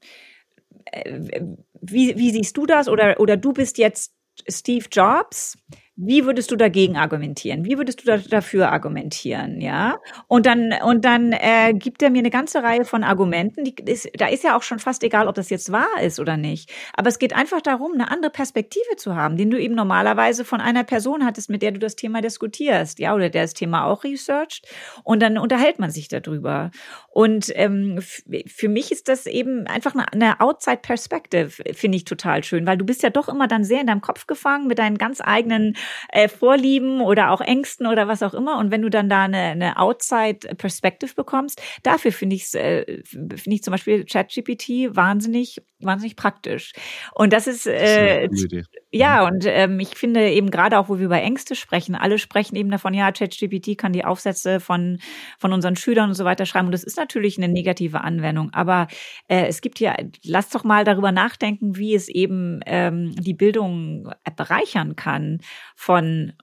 [0.85, 1.41] äh,
[1.81, 2.87] wie, wie siehst du das?
[2.87, 4.13] Oder, oder du bist jetzt
[4.47, 5.57] Steve Jobs
[5.99, 7.65] wie würdest du dagegen argumentieren?
[7.65, 9.59] Wie würdest du da, dafür argumentieren?
[9.59, 9.99] Ja.
[10.27, 13.63] Und dann, und dann äh, gibt er mir eine ganze Reihe von Argumenten.
[13.63, 16.37] Die ist, da ist ja auch schon fast egal, ob das jetzt wahr ist oder
[16.37, 16.71] nicht.
[16.93, 20.61] Aber es geht einfach darum, eine andere Perspektive zu haben, den du eben normalerweise von
[20.61, 24.03] einer Person hattest, mit der du das Thema diskutierst, ja, oder der das Thema auch
[24.03, 24.67] researcht.
[25.03, 26.69] Und dann unterhält man sich darüber.
[27.09, 27.99] Und ähm,
[28.45, 32.77] für mich ist das eben einfach eine, eine Outside Perspective, finde ich total schön, weil
[32.77, 35.75] du bist ja doch immer dann sehr in deinem Kopf gefangen mit deinen ganz eigenen
[36.09, 38.57] äh, Vorlieben oder auch Ängsten oder was auch immer.
[38.57, 43.55] Und wenn du dann da eine, eine Outside Perspective bekommst, dafür finde ich äh, finde
[43.55, 46.73] ich zum Beispiel ChatGPT wahnsinnig wahnsinnig praktisch.
[47.13, 50.97] Und das ist, äh, das ist ja und ähm, ich finde eben gerade auch, wo
[50.97, 54.99] wir über Ängste sprechen, alle sprechen eben davon, ja, ChatGPT kann die Aufsätze von
[55.37, 56.67] von unseren Schülern und so weiter schreiben.
[56.67, 58.87] Und das ist natürlich eine negative Anwendung, aber
[59.27, 64.11] äh, es gibt ja, lass doch mal darüber nachdenken, wie es eben ähm, die Bildung
[64.35, 65.39] bereichern kann
[65.77, 66.33] von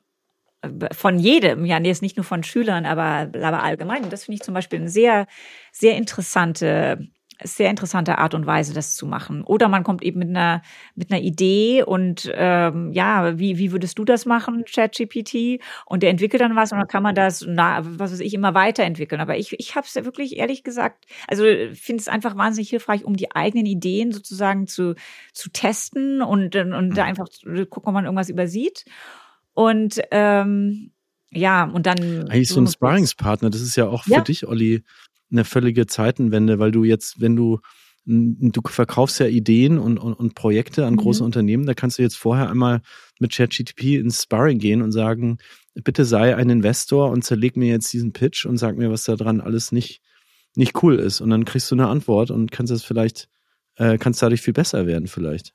[0.95, 4.05] von jedem, ja, nee, ist nicht nur von Schülern, aber, aber allgemein.
[4.05, 5.27] Und das finde ich zum Beispiel eine sehr,
[5.73, 7.09] sehr interessante
[7.43, 9.43] sehr interessante Art und Weise, das zu machen.
[9.43, 10.63] Oder man kommt eben mit einer
[10.95, 15.61] mit einer Idee und ähm, ja, wie wie würdest du das machen, ChatGPT?
[15.85, 18.55] Und der entwickelt dann was und dann kann man das, na, was weiß ich, immer
[18.55, 19.21] weiterentwickeln.
[19.21, 21.43] Aber ich ich habe es ja wirklich ehrlich gesagt, also
[21.75, 24.95] finde es einfach wahnsinnig hilfreich, um die eigenen Ideen sozusagen zu
[25.33, 27.27] zu testen und und da einfach
[27.69, 28.85] gucken, ob man irgendwas übersieht.
[29.55, 30.93] Und ähm,
[31.31, 32.29] ja, und dann.
[32.29, 34.21] Eigentlich so ein Sparringspartner, das ist ja auch für ja.
[34.21, 34.85] dich, Olli,
[35.31, 37.61] eine völlige Zeitenwende, weil du jetzt, wenn du
[38.07, 40.99] du verkaufst ja Ideen und, und, und Projekte an mhm.
[40.99, 42.83] große Unternehmen, da kannst du jetzt vorher einmal
[43.19, 45.39] mit ChatGTP ins Sparring gehen und sagen,
[45.75, 49.17] bitte sei ein Investor und zerleg mir jetzt diesen Pitch und sag mir, was da
[49.17, 50.03] dran alles nicht,
[50.55, 51.21] nicht cool ist.
[51.21, 53.29] Und dann kriegst du eine Antwort und kannst das vielleicht,
[53.77, 55.55] äh, kannst dadurch viel besser werden vielleicht.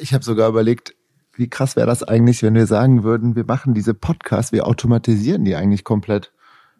[0.00, 0.94] Ich habe sogar überlegt,
[1.34, 5.44] wie krass wäre das eigentlich, wenn wir sagen würden, wir machen diese Podcasts, wir automatisieren
[5.44, 6.32] die eigentlich komplett.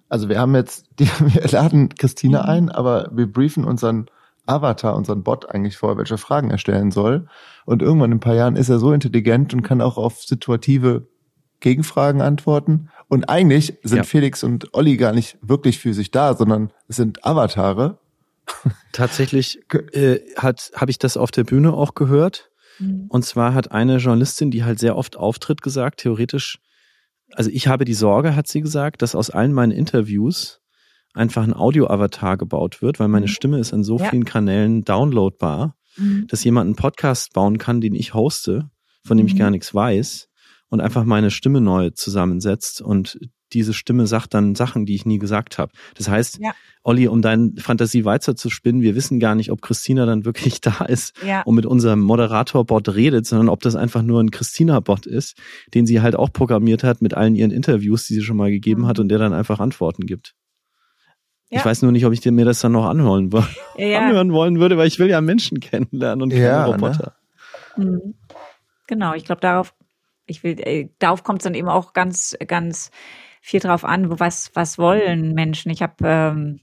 [0.08, 2.48] Also wir haben jetzt, die, wir laden Christine mhm.
[2.48, 4.06] ein, aber wir briefen unseren
[4.46, 7.28] Avatar, unseren Bot eigentlich vor, welche Fragen er stellen soll.
[7.64, 11.06] Und irgendwann in ein paar Jahren ist er so intelligent und kann auch auf situative
[11.60, 12.90] Gegenfragen antworten.
[13.08, 14.02] Und eigentlich sind ja.
[14.04, 17.98] Felix und Olli gar nicht wirklich für sich da, sondern es sind Avatare.
[18.92, 19.60] Tatsächlich
[19.92, 22.50] äh, hat habe ich das auf der Bühne auch gehört.
[22.78, 23.06] Mhm.
[23.08, 26.58] Und zwar hat eine Journalistin, die halt sehr oft auftritt, gesagt, theoretisch
[27.34, 30.60] also ich habe die Sorge, hat sie gesagt, dass aus allen meinen Interviews
[31.14, 33.30] einfach ein Audio-Avatar gebaut wird, weil meine mhm.
[33.30, 34.06] Stimme ist an so ja.
[34.06, 36.26] vielen Kanälen downloadbar, mhm.
[36.28, 38.70] dass jemand einen Podcast bauen kann, den ich hoste,
[39.04, 39.32] von dem mhm.
[39.32, 40.28] ich gar nichts weiß
[40.68, 43.18] und einfach meine Stimme neu zusammensetzt und
[43.52, 45.72] diese Stimme sagt dann Sachen, die ich nie gesagt habe.
[45.96, 46.52] Das heißt, ja.
[46.82, 50.60] Olli, um deine Fantasie weiter zu spinnen, wir wissen gar nicht, ob Christina dann wirklich
[50.60, 51.42] da ist ja.
[51.42, 55.36] und mit unserem Moderator-Bot redet, sondern ob das einfach nur ein Christina-Bot ist,
[55.74, 58.82] den sie halt auch programmiert hat mit allen ihren Interviews, die sie schon mal gegeben
[58.82, 58.86] mhm.
[58.86, 60.34] hat und der dann einfach Antworten gibt.
[61.50, 61.58] Ja.
[61.58, 63.30] Ich weiß nur nicht, ob ich mir das dann noch anhören,
[63.76, 66.66] anhören wollen würde, weil ich will ja Menschen kennenlernen und keine ne?
[66.66, 67.14] Roboter.
[67.76, 68.14] Ne?
[68.86, 69.74] Genau, ich glaube, darauf
[70.26, 72.90] ich will, äh, darauf kommt es dann eben auch ganz, ganz
[73.42, 75.70] viel drauf an, was, was wollen Menschen.
[75.70, 76.60] Ich habe ähm,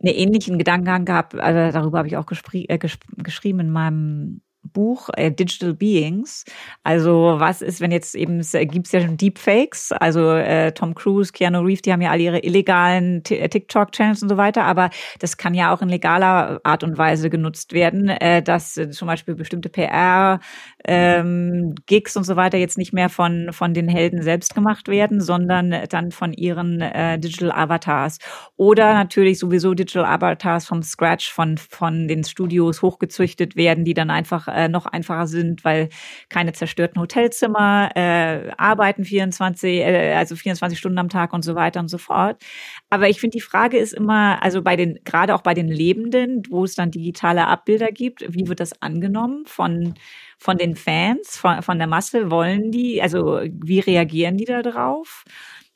[0.00, 5.30] einen ähnlichen Gedankengang gehabt, also darüber habe ich auch äh, geschrieben in meinem Buch äh,
[5.30, 6.44] Digital Beings.
[6.82, 11.32] Also was ist, wenn jetzt eben, es gibt ja schon Deepfakes, also äh, Tom Cruise,
[11.32, 14.90] Keanu Reeves, die haben ja alle ihre illegalen äh, TikTok-Channels und so weiter, aber
[15.20, 19.08] das kann ja auch in legaler Art und Weise genutzt werden, äh, dass äh, zum
[19.08, 20.40] Beispiel bestimmte PR,
[20.84, 25.20] ähm, Gigs und so weiter jetzt nicht mehr von, von den Helden selbst gemacht werden,
[25.20, 28.18] sondern dann von ihren äh, Digital Avatars.
[28.56, 34.10] Oder natürlich sowieso Digital Avatars vom Scratch von, von den Studios hochgezüchtet werden, die dann
[34.10, 35.88] einfach äh, noch einfacher sind, weil
[36.28, 41.80] keine zerstörten Hotelzimmer, äh, arbeiten 24, äh, also 24 Stunden am Tag und so weiter
[41.80, 42.42] und so fort.
[42.90, 46.42] Aber ich finde, die Frage ist immer, also bei den, gerade auch bei den Lebenden,
[46.50, 49.94] wo es dann digitale Abbilder gibt, wie wird das angenommen von,
[50.38, 52.30] von den Fans, von, von der Masse?
[52.30, 55.24] Wollen die, also wie reagieren die da drauf?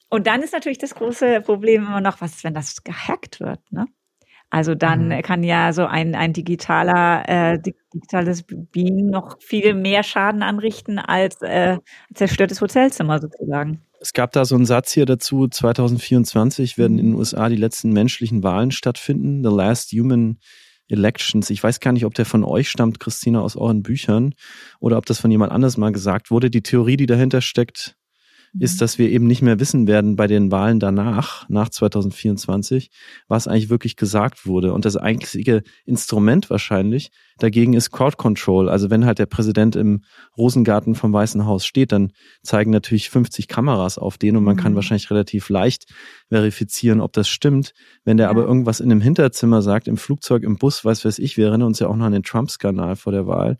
[0.08, 3.60] Und dann ist natürlich das große Problem immer noch, was ist, wenn das gehackt wird,
[3.72, 3.86] ne?
[4.52, 5.22] Also dann mhm.
[5.22, 11.40] kann ja so ein, ein digitaler, äh, digitales Beam noch viel mehr Schaden anrichten als
[11.40, 11.78] äh,
[12.12, 13.80] zerstörtes Hotelzimmer sozusagen.
[13.98, 17.94] Es gab da so einen Satz hier dazu, 2024 werden in den USA die letzten
[17.94, 20.36] menschlichen Wahlen stattfinden, the last human
[20.88, 21.48] elections.
[21.48, 24.34] Ich weiß gar nicht, ob der von euch stammt, Christina, aus euren Büchern,
[24.80, 26.50] oder ob das von jemand anders mal gesagt wurde.
[26.50, 27.96] Die Theorie, die dahinter steckt,
[28.58, 28.78] ist, mhm.
[28.78, 32.90] dass wir eben nicht mehr wissen werden bei den Wahlen danach, nach 2024,
[33.28, 34.72] was eigentlich wirklich gesagt wurde.
[34.72, 38.68] Und das einzige Instrument wahrscheinlich dagegen ist Crowd Control.
[38.68, 40.02] Also wenn halt der Präsident im
[40.36, 44.72] Rosengarten vom Weißen Haus steht, dann zeigen natürlich 50 Kameras auf den und man kann
[44.72, 44.76] mhm.
[44.76, 45.86] wahrscheinlich relativ leicht
[46.28, 47.72] verifizieren, ob das stimmt.
[48.04, 51.36] Wenn der aber irgendwas in einem Hinterzimmer sagt, im Flugzeug, im Bus, weiß weiß ich,
[51.36, 53.56] wir erinnern uns ja auch noch an den Trump-Skandal vor der Wahl,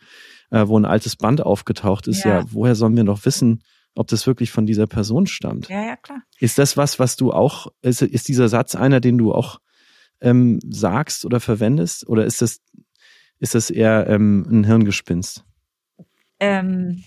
[0.51, 2.25] äh, wo ein altes Band aufgetaucht ist.
[2.25, 2.41] Ja.
[2.41, 3.63] ja, woher sollen wir noch wissen,
[3.95, 5.69] ob das wirklich von dieser Person stammt.
[5.69, 6.23] Ja, ja, klar.
[6.39, 9.61] Ist das was, was du auch, ist, ist dieser Satz einer, den du auch
[10.21, 12.09] ähm, sagst oder verwendest?
[12.09, 12.61] Oder ist das,
[13.39, 15.45] ist das eher ähm, ein Hirngespinst?
[16.41, 17.05] Ähm,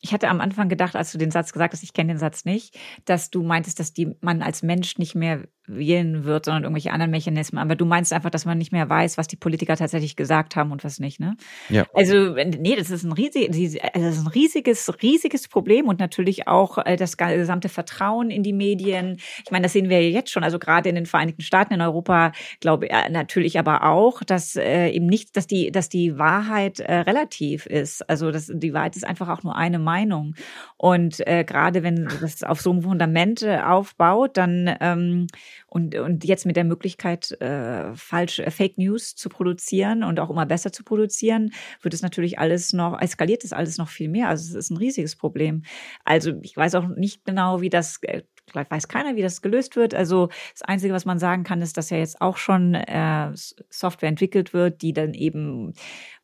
[0.00, 2.44] ich hatte am Anfang gedacht, als du den Satz gesagt hast, ich kenne den Satz
[2.44, 6.92] nicht, dass du meintest, dass die man als Mensch nicht mehr wählen wird, sondern irgendwelche
[6.92, 7.60] anderen Mechanismen.
[7.60, 10.72] Aber du meinst einfach, dass man nicht mehr weiß, was die Politiker tatsächlich gesagt haben
[10.72, 11.36] und was nicht, ne?
[11.68, 11.86] Ja.
[11.94, 16.78] Also, nee, das ist ein, riesig, das ist ein riesiges, riesiges Problem und natürlich auch
[16.78, 19.18] äh, das gesamte Vertrauen in die Medien.
[19.44, 21.80] Ich meine, das sehen wir ja jetzt schon, also gerade in den Vereinigten Staaten, in
[21.80, 26.18] Europa, glaube ich, äh, natürlich aber auch, dass äh, eben nicht, dass die, dass die
[26.18, 28.08] Wahrheit äh, relativ ist.
[28.08, 30.34] Also, dass die Wahrheit ist einfach auch nur eine Meinung.
[30.76, 35.26] Und äh, gerade wenn das auf so einem Fundament aufbaut, dann ähm,
[35.66, 40.30] und, und jetzt mit der Möglichkeit, äh, falsch äh, Fake News zu produzieren und auch
[40.30, 41.52] immer besser zu produzieren,
[41.82, 44.28] wird es natürlich alles noch, eskaliert es alles noch viel mehr.
[44.28, 45.62] Also es ist ein riesiges Problem.
[46.04, 49.76] Also ich weiß auch nicht genau, wie das äh, vielleicht weiß keiner, wie das gelöst
[49.76, 49.94] wird.
[49.94, 54.08] Also das Einzige, was man sagen kann, ist, dass ja jetzt auch schon äh, Software
[54.08, 55.74] entwickelt wird, die dann eben,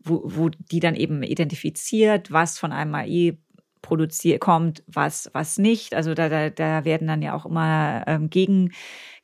[0.01, 3.39] wo, wo die dann eben identifiziert, was von einem AI
[3.85, 5.95] produziert kommt, was was nicht.
[5.95, 8.72] Also da, da, da werden dann ja auch immer ähm, gegen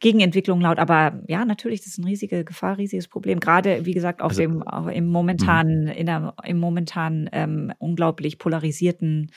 [0.00, 0.78] Gegenentwicklungen laut.
[0.78, 3.40] Aber ja, natürlich, das ist eine riesige Gefahr, riesiges Problem.
[3.40, 8.38] Gerade wie gesagt auf also, dem auf, im momentanen in der im momentanen ähm, unglaublich
[8.38, 9.30] polarisierten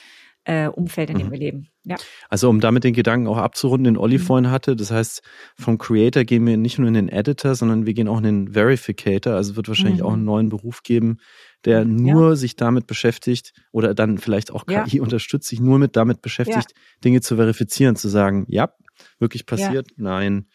[0.45, 1.31] äh, Umfeld, in dem mhm.
[1.31, 1.67] wir leben.
[1.85, 1.95] Ja.
[2.29, 4.23] Also um damit den Gedanken auch abzurunden, den Olli mhm.
[4.23, 5.21] vorhin hatte, das heißt,
[5.57, 8.47] vom Creator gehen wir nicht nur in den Editor, sondern wir gehen auch in den
[8.53, 9.35] Verificator.
[9.35, 10.05] Also wird wahrscheinlich mhm.
[10.05, 10.27] auch einen mhm.
[10.27, 11.19] neuen Beruf geben,
[11.65, 12.35] der nur ja.
[12.35, 15.01] sich damit beschäftigt oder dann vielleicht auch KI ja.
[15.01, 16.81] unterstützt, sich nur mit damit beschäftigt, ja.
[17.03, 18.73] Dinge zu verifizieren, zu sagen, ja,
[19.19, 20.47] wirklich passiert, nein,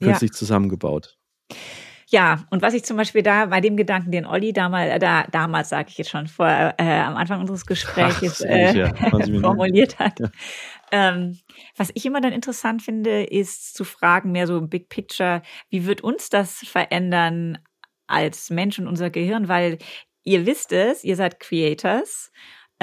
[0.00, 1.16] künstlich zusammengebaut.
[2.12, 5.24] Ja, und was ich zum Beispiel da bei dem Gedanken, den Olli damals, äh, da,
[5.30, 8.92] damals sage ich jetzt schon vor, äh, am Anfang unseres Gesprächs äh,
[9.40, 10.20] formuliert hat.
[10.90, 11.38] Ähm,
[11.74, 15.40] was ich immer dann interessant finde, ist zu fragen, mehr so im Big Picture,
[15.70, 17.56] wie wird uns das verändern
[18.06, 19.48] als Menschen, unser Gehirn?
[19.48, 19.78] Weil
[20.24, 22.30] ihr wisst es, ihr seid Creators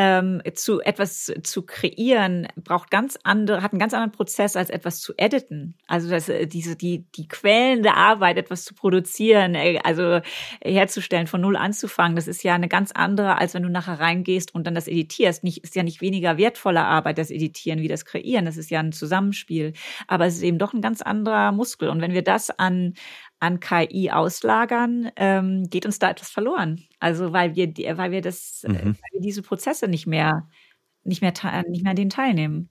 [0.01, 5.01] ähm, zu etwas zu kreieren, braucht ganz andere, hat einen ganz anderen Prozess als etwas
[5.01, 5.75] zu editen.
[5.87, 10.21] Also das, äh, diese, die, die quälende Arbeit, etwas zu produzieren, äh, also
[10.63, 14.55] herzustellen, von null anzufangen, das ist ja eine ganz andere, als wenn du nachher reingehst
[14.55, 15.43] und dann das editierst.
[15.43, 18.45] Nicht, ist ja nicht weniger wertvolle Arbeit, das Editieren, wie das Kreieren.
[18.45, 19.73] Das ist ja ein Zusammenspiel.
[20.07, 21.89] Aber es ist eben doch ein ganz anderer Muskel.
[21.89, 22.93] Und wenn wir das an,
[23.39, 26.83] an KI auslagern, ähm, geht uns da etwas verloren.
[26.99, 28.85] Also weil wir, weil wir das, äh, mhm.
[28.85, 30.49] weil wir diese Prozesse nicht mehr,
[31.03, 31.33] nicht mehr,
[31.67, 32.69] nicht mehr an denen teilnehmen.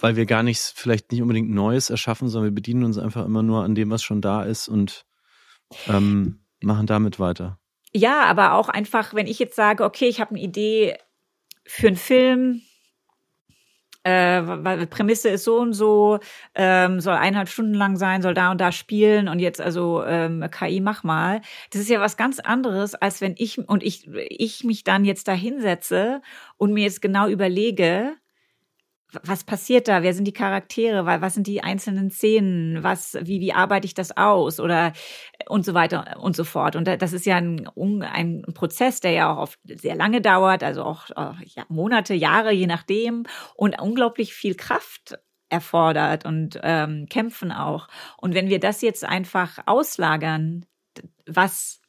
[0.00, 3.42] Weil wir gar nichts, vielleicht nicht unbedingt Neues erschaffen, sondern wir bedienen uns einfach immer
[3.42, 5.04] nur an dem, was schon da ist und
[5.88, 7.58] ähm, machen damit weiter.
[7.92, 10.96] Ja, aber auch einfach, wenn ich jetzt sage, okay, ich habe eine Idee
[11.66, 12.62] für einen Film,
[14.04, 16.18] äh, Prämisse ist so und so,
[16.54, 20.44] ähm, soll eineinhalb Stunden lang sein, soll da und da spielen und jetzt also ähm,
[20.50, 21.40] KI mach mal.
[21.70, 25.28] Das ist ja was ganz anderes, als wenn ich und ich, ich mich dann jetzt
[25.28, 26.22] da hinsetze
[26.56, 28.14] und mir jetzt genau überlege,
[29.22, 30.02] was passiert da?
[30.02, 31.04] Wer sind die Charaktere?
[31.06, 32.82] Was sind die einzelnen Szenen?
[32.82, 34.60] Was, wie, wie arbeite ich das aus?
[34.60, 34.92] Oder
[35.48, 36.76] und so weiter und so fort.
[36.76, 37.68] Und das ist ja ein,
[38.02, 42.66] ein Prozess, der ja auch oft sehr lange dauert, also auch ja, Monate, Jahre, je
[42.66, 45.18] nachdem, und unglaublich viel Kraft
[45.50, 47.88] erfordert und ähm, kämpfen auch.
[48.16, 50.64] Und wenn wir das jetzt einfach auslagern,
[51.26, 51.81] was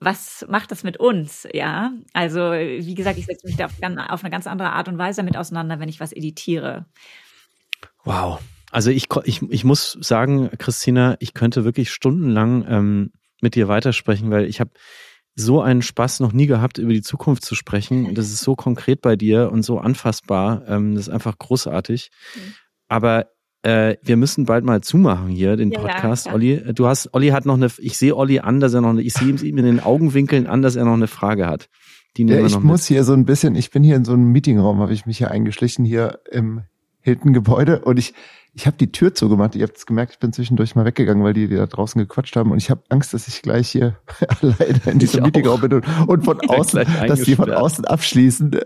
[0.00, 1.46] was macht das mit uns?
[1.52, 4.98] Ja, also wie gesagt, ich setze mich da auf, auf, eine ganz andere Art und
[4.98, 6.86] Weise damit auseinander, wenn ich was editiere.
[8.04, 8.40] Wow.
[8.70, 14.30] Also ich, ich, ich muss sagen, Christina, ich könnte wirklich stundenlang ähm, mit dir weitersprechen,
[14.30, 14.70] weil ich habe
[15.34, 18.14] so einen Spaß noch nie gehabt, über die Zukunft zu sprechen.
[18.14, 20.66] Das ist so konkret bei dir und so anfassbar.
[20.66, 22.10] Ähm, das ist einfach großartig.
[22.34, 22.54] Mhm.
[22.88, 23.26] Aber
[23.62, 26.34] äh, wir müssen bald mal zumachen hier, den ja, Podcast, ja.
[26.34, 26.62] Olli.
[26.74, 29.12] Du hast, Olli hat noch eine, ich sehe Olli an, dass er noch eine, ich
[29.12, 31.68] sehe ihm in den Augenwinkeln an, dass er noch eine Frage hat.
[32.16, 32.88] Die ja, ich muss mit.
[32.88, 35.30] hier so ein bisschen, ich bin hier in so einem Meetingraum, habe ich mich hier
[35.30, 36.62] eingeschlichen, hier im
[37.02, 38.14] Hilton-Gebäude und ich,
[38.52, 39.54] ich habe die Tür zugemacht.
[39.54, 42.34] Ihr habt es gemerkt, ich bin zwischendurch mal weggegangen, weil die, die da draußen gequatscht
[42.34, 42.50] haben.
[42.50, 43.96] Und ich habe Angst, dass ich gleich hier
[44.42, 48.58] alleine in diesem Meetingraum bin und, und von außen, dass die von außen abschließen.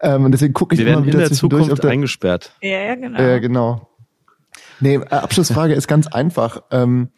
[0.00, 1.64] Ähm, und deswegen gucke ich Wir immer wieder in der zwischendurch.
[1.64, 2.52] Zukunft der, eingesperrt.
[2.62, 3.20] Ja, ja, genau.
[3.20, 3.87] Ja, genau.
[4.80, 6.62] Nee, äh, Abschlussfrage ist ganz einfach.
[6.70, 7.10] Ähm,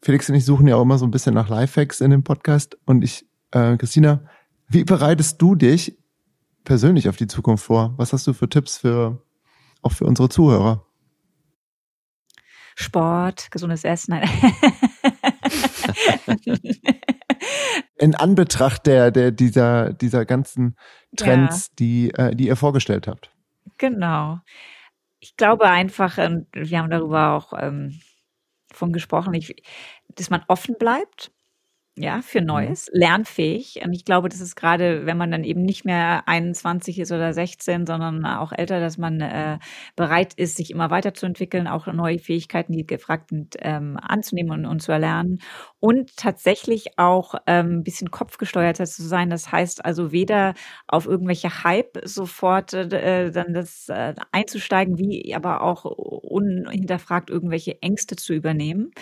[0.00, 2.76] Felix und ich suchen ja auch immer so ein bisschen nach Lifehacks in dem Podcast.
[2.84, 4.24] Und ich, äh, Christina,
[4.68, 5.96] wie bereitest du dich
[6.64, 7.94] persönlich auf die Zukunft vor?
[7.96, 9.22] Was hast du für Tipps für
[9.80, 10.84] auch für unsere Zuhörer?
[12.74, 14.14] Sport, gesundes Essen.
[17.98, 20.76] In Anbetracht der, der dieser, dieser ganzen
[21.16, 21.72] Trends, ja.
[21.78, 23.30] die, äh, die ihr vorgestellt habt.
[23.78, 24.40] Genau
[25.22, 28.00] ich glaube einfach, und wir haben darüber auch ähm,
[28.72, 29.54] von gesprochen, ich,
[30.08, 31.30] dass man offen bleibt
[31.94, 32.46] ja, für mhm.
[32.46, 33.80] Neues, lernfähig.
[33.84, 37.34] Und ich glaube, das ist gerade, wenn man dann eben nicht mehr 21 ist oder
[37.34, 39.58] 16, sondern auch älter, dass man äh,
[39.94, 44.80] bereit ist, sich immer weiterzuentwickeln, auch neue Fähigkeiten, die gefragt sind, ähm, anzunehmen und, und
[44.80, 45.40] zu erlernen.
[45.80, 49.28] Und tatsächlich auch ähm, ein bisschen kopfgesteuerter zu sein.
[49.28, 50.54] Das heißt also weder
[50.86, 58.16] auf irgendwelche Hype sofort äh, dann das äh, einzusteigen, wie aber auch unhinterfragt irgendwelche Ängste
[58.16, 58.92] zu übernehmen.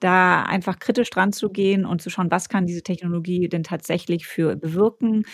[0.00, 3.62] Da einfach kritisch dran zu gehen und zu schauen, was was kann diese Technologie denn
[3.62, 5.24] tatsächlich für bewirken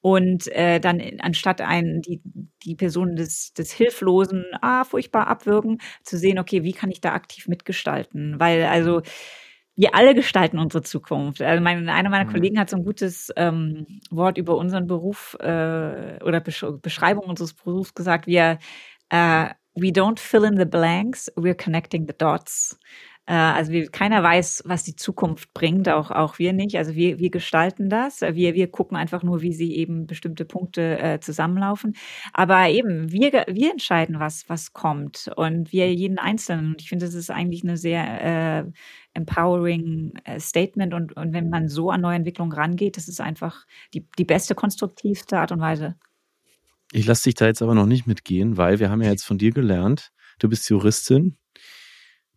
[0.00, 2.22] und äh, dann anstatt einen die
[2.64, 7.12] die Person des des hilflosen ah furchtbar abwürgen zu sehen okay wie kann ich da
[7.12, 9.02] aktiv mitgestalten weil also
[9.76, 11.42] wir alle gestalten unsere Zukunft.
[11.42, 12.32] Also mein, einer meiner mhm.
[12.32, 17.54] Kollegen hat so ein gutes ähm, Wort über unseren Beruf äh, oder Besch Beschreibung unseres
[17.54, 18.28] Berufs gesagt.
[18.28, 18.60] Wir
[19.08, 22.78] äh, we don't fill in the blanks, we're connecting the dots.
[23.26, 26.76] Äh, also wir, keiner weiß, was die Zukunft bringt, auch, auch wir nicht.
[26.76, 28.20] Also wir, wir gestalten das.
[28.20, 31.96] Wir, wir gucken einfach nur, wie sie eben bestimmte Punkte äh, zusammenlaufen.
[32.32, 35.30] Aber eben, wir, wir entscheiden, was, was kommt.
[35.36, 36.72] Und wir jeden Einzelnen.
[36.72, 38.70] Und ich finde, das ist eigentlich eine sehr äh,
[39.14, 40.92] empowering äh, Statement.
[40.92, 43.64] Und, und wenn man so an neue Entwicklungen rangeht, das ist einfach
[43.94, 45.96] die, die beste, konstruktivste Art und Weise.
[46.92, 49.38] Ich lasse dich da jetzt aber noch nicht mitgehen, weil wir haben ja jetzt von
[49.38, 51.36] dir gelernt, du bist Juristin,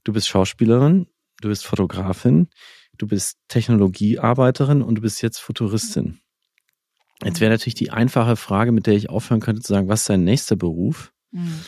[0.07, 1.07] Du bist Schauspielerin,
[1.41, 2.47] du bist Fotografin,
[2.97, 6.21] du bist Technologiearbeiterin und du bist jetzt Futuristin.
[7.25, 10.09] Jetzt wäre natürlich die einfache Frage, mit der ich aufhören könnte, zu sagen, was ist
[10.09, 11.11] dein nächster Beruf?
[11.31, 11.59] Mhm.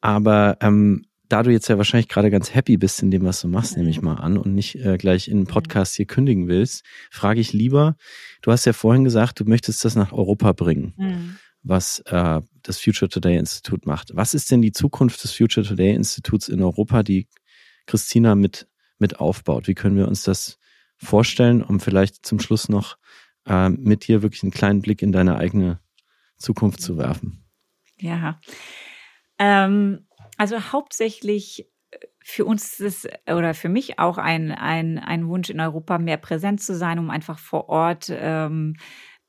[0.00, 3.48] Aber ähm, da du jetzt ja wahrscheinlich gerade ganz happy bist in dem, was du
[3.48, 6.86] machst, nehme ich mal an, und nicht äh, gleich in einen Podcast hier kündigen willst,
[7.10, 7.96] frage ich lieber,
[8.40, 11.36] du hast ja vorhin gesagt, du möchtest das nach Europa bringen, mhm.
[11.62, 14.16] was äh, das Future Today Institut macht.
[14.16, 17.28] Was ist denn die Zukunft des Future Today Instituts in Europa, die
[17.86, 18.68] Christina mit,
[18.98, 19.68] mit aufbaut.
[19.68, 20.58] Wie können wir uns das
[20.96, 22.96] vorstellen, um vielleicht zum Schluss noch
[23.46, 25.80] äh, mit dir wirklich einen kleinen Blick in deine eigene
[26.36, 27.44] Zukunft zu werfen?
[27.98, 28.40] Ja,
[29.38, 30.06] ähm,
[30.36, 31.68] also hauptsächlich
[32.24, 36.16] für uns ist es, oder für mich auch ein, ein, ein Wunsch in Europa mehr
[36.16, 38.76] präsent zu sein, um einfach vor Ort ähm,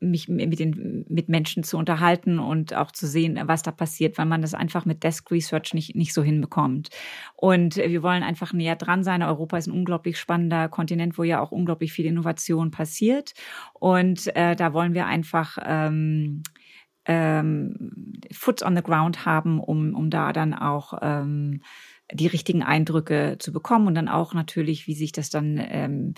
[0.09, 4.25] mich mit den mit Menschen zu unterhalten und auch zu sehen, was da passiert, weil
[4.25, 6.89] man das einfach mit Desk Research nicht nicht so hinbekommt.
[7.35, 9.23] Und wir wollen einfach näher dran sein.
[9.23, 13.33] Europa ist ein unglaublich spannender Kontinent, wo ja auch unglaublich viel Innovation passiert.
[13.73, 16.43] Und äh, da wollen wir einfach ähm,
[17.05, 21.61] ähm, Foot on the ground haben, um um da dann auch ähm,
[22.13, 26.13] die richtigen Eindrücke zu bekommen und dann auch natürlich, wie sich das dann ähm,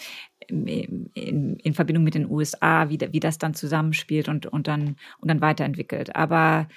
[0.48, 5.30] in, in, Verbindung mit den USA, wie, wie das dann zusammenspielt und, und, dann, und
[5.30, 6.16] dann weiterentwickelt.
[6.16, 6.68] Aber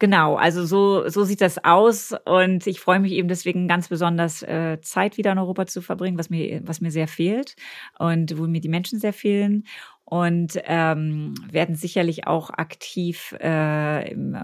[0.00, 4.44] Genau, also so, so sieht das aus und ich freue mich eben deswegen ganz besonders,
[4.44, 7.56] äh, Zeit wieder in Europa zu verbringen, was mir, was mir sehr fehlt
[7.98, 9.64] und wo mir die Menschen sehr fehlen
[10.04, 14.36] und ähm, werden sicherlich auch aktiv äh, im,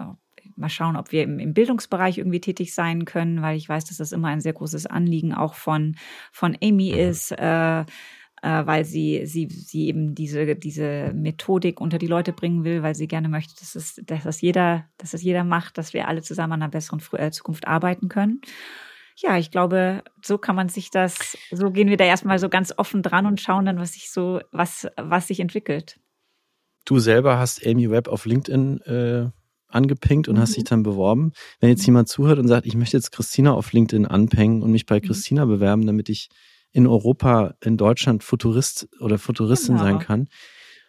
[0.56, 3.98] mal schauen, ob wir im, im, Bildungsbereich irgendwie tätig sein können, weil ich weiß, dass
[3.98, 5.96] das immer ein sehr großes Anliegen auch von,
[6.32, 7.32] von Amy ist.
[7.32, 7.84] Äh,
[8.44, 12.94] äh, weil sie, sie, sie eben diese, diese Methodik unter die Leute bringen will, weil
[12.94, 16.20] sie gerne möchte, dass, es, dass, das jeder, dass das jeder macht, dass wir alle
[16.20, 18.42] zusammen an einer besseren äh, Zukunft arbeiten können.
[19.16, 22.74] Ja, ich glaube, so kann man sich das, so gehen wir da erstmal so ganz
[22.76, 25.98] offen dran und schauen dann, was sich so, was, was sich entwickelt.
[26.84, 29.30] Du selber hast Amy Webb auf LinkedIn äh,
[29.68, 30.40] angepinkt und mhm.
[30.40, 31.32] hast dich dann beworben.
[31.60, 34.86] Wenn jetzt jemand zuhört und sagt, ich möchte jetzt Christina auf LinkedIn anpängen und mich
[34.86, 35.02] bei mhm.
[35.02, 36.28] Christina bewerben, damit ich
[36.72, 39.84] in Europa, in Deutschland Futurist oder Futuristin genau.
[39.84, 40.28] sein kann.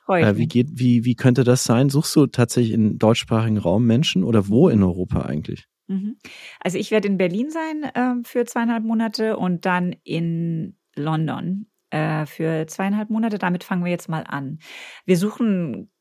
[0.08, 1.90] Äh, wie geht, wie, wie könnte das sein?
[1.90, 5.66] Suchst du tatsächlich im deutschsprachigen Raum Menschen oder wo in Europa eigentlich?
[5.88, 6.18] Mhm.
[6.60, 12.26] Also ich werde in Berlin sein äh, für zweieinhalb Monate und dann in London äh,
[12.26, 13.38] für zweieinhalb Monate.
[13.38, 14.60] Damit fangen wir jetzt mal an.
[15.06, 15.92] Wir suchen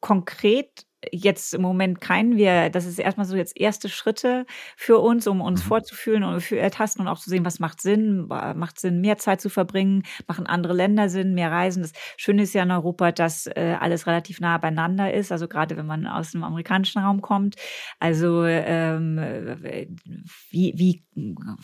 [0.00, 2.36] konkret jetzt im Moment keinen.
[2.36, 4.46] Wir, das ist erstmal so jetzt erste Schritte
[4.76, 5.68] für uns, um uns mhm.
[5.68, 9.40] vorzufühlen und für ertasten und auch zu sehen, was macht Sinn, macht Sinn, mehr Zeit
[9.40, 11.82] zu verbringen, machen andere Länder Sinn, mehr Reisen.
[11.82, 15.76] Das Schöne ist ja in Europa, dass äh, alles relativ nah beieinander ist, also gerade
[15.76, 17.56] wenn man aus dem amerikanischen Raum kommt.
[17.98, 19.18] Also ähm,
[20.50, 21.04] wie, wie,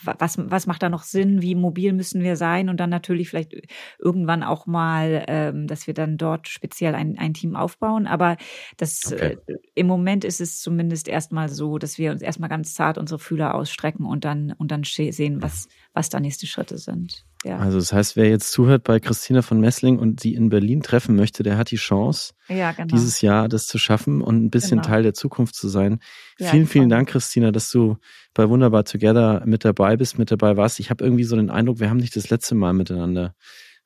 [0.03, 3.55] was, was macht da noch Sinn, wie mobil müssen wir sein und dann natürlich vielleicht
[3.99, 8.07] irgendwann auch mal, ähm, dass wir dann dort speziell ein, ein Team aufbauen.
[8.07, 8.37] Aber
[8.77, 9.30] das okay
[9.75, 13.55] im Moment ist es zumindest erstmal so, dass wir uns erstmal ganz zart unsere Fühler
[13.55, 17.25] ausstrecken und dann, und dann sehen, was, was da nächste Schritte sind.
[17.45, 17.59] Ja.
[17.59, 21.17] Also das heißt, wer jetzt zuhört bei Christina von Messling und sie in Berlin treffen
[21.17, 22.89] möchte, der hat die Chance, ja, genau.
[22.89, 24.89] dieses Jahr das zu schaffen und ein bisschen genau.
[24.89, 26.01] Teil der Zukunft zu sein.
[26.39, 27.97] Ja, vielen, vielen Dank, Christina, dass du
[28.35, 30.81] bei Wunderbar Together mit dabei bist, mit dabei warst.
[30.81, 33.35] Ich habe irgendwie so den Eindruck, wir haben nicht das letzte Mal miteinander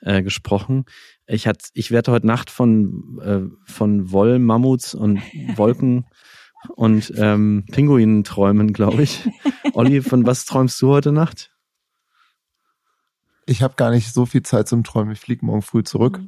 [0.01, 0.85] äh, gesprochen.
[1.27, 5.21] Ich, hat, ich werde heute Nacht von, äh, von Wollmammuts und
[5.57, 6.07] Wolken
[6.77, 9.29] und ähm, Pinguinen träumen, glaube ich.
[9.75, 11.51] Olli, von was träumst du heute Nacht?
[13.47, 15.13] Ich habe gar nicht so viel Zeit zum Träumen.
[15.13, 16.21] Ich fliege morgen früh zurück.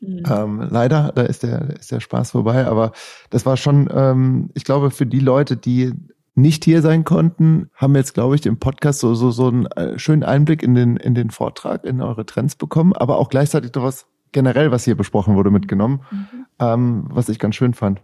[0.00, 0.22] Mhm.
[0.26, 2.66] Ähm, leider, da ist der, ist der Spaß vorbei.
[2.66, 2.92] Aber
[3.30, 5.92] das war schon, ähm, ich glaube, für die Leute, die
[6.34, 9.98] nicht hier sein konnten, haben jetzt, glaube ich, im Podcast so, so, so einen äh,
[9.98, 13.82] schönen Einblick in den, in den Vortrag, in eure Trends bekommen, aber auch gleichzeitig noch
[13.82, 16.04] was generell, was hier besprochen wurde, mitgenommen.
[16.10, 16.46] Mhm.
[16.60, 18.00] ähm, was ich ganz schön fand.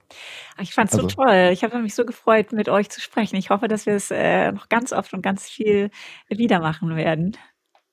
[0.60, 1.50] Ich fand es also, so toll.
[1.52, 3.36] Ich habe mich so gefreut, mit euch zu sprechen.
[3.36, 5.90] Ich hoffe, dass wir es äh, noch ganz oft und ganz viel
[6.28, 7.36] wieder machen werden.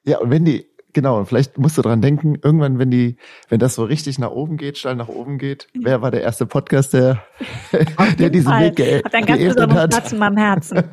[0.03, 3.17] Ja, und wenn die, genau, vielleicht musst du dran denken, irgendwann, wenn die,
[3.49, 6.45] wenn das so richtig nach oben geht, steil nach oben geht, wer war der erste
[6.45, 7.23] Podcast, der,
[8.19, 8.67] der diesen Fall.
[8.67, 10.83] Weg ge hat einen ganz besonderen Platz in meinem Herzen.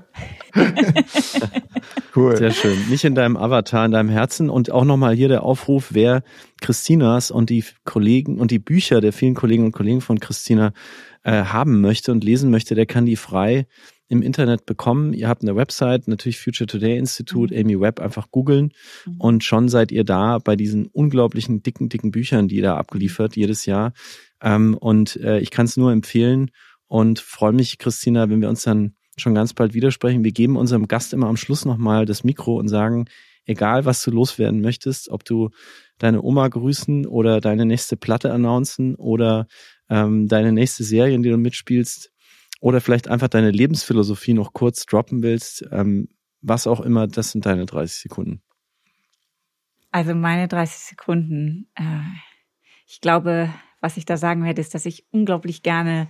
[2.16, 2.36] cool.
[2.36, 2.76] Sehr schön.
[2.88, 4.50] Nicht in deinem Avatar, in deinem Herzen.
[4.50, 6.22] Und auch nochmal hier der Aufruf, wer
[6.60, 10.72] Christinas und die Kollegen und die Bücher der vielen Kolleginnen und Kollegen von Christina
[11.22, 13.66] äh, haben möchte und lesen möchte, der kann die frei
[14.10, 15.14] im Internet bekommen.
[15.14, 17.60] Ihr habt eine Website, natürlich Future Today Institute, mhm.
[17.60, 18.72] Amy Webb einfach googeln
[19.06, 19.16] mhm.
[19.18, 23.66] und schon seid ihr da bei diesen unglaublichen dicken, dicken Büchern, die da abgeliefert jedes
[23.66, 23.92] Jahr.
[24.42, 26.50] Ähm, und äh, ich kann es nur empfehlen
[26.88, 30.24] und freue mich, Christina, wenn wir uns dann schon ganz bald widersprechen.
[30.24, 33.06] Wir geben unserem Gast immer am Schluss nochmal das Mikro und sagen,
[33.44, 35.50] egal was du loswerden möchtest, ob du
[35.98, 39.46] deine Oma grüßen oder deine nächste Platte announcen oder
[39.88, 42.10] ähm, deine nächste Serie, in der du mitspielst,
[42.60, 46.08] oder vielleicht einfach deine Lebensphilosophie noch kurz droppen willst, ähm,
[46.42, 48.42] was auch immer, das sind deine 30 Sekunden.
[49.90, 51.68] Also meine 30 Sekunden.
[51.74, 52.00] Äh,
[52.86, 56.08] ich glaube, was ich da sagen werde, ist, dass ich unglaublich gerne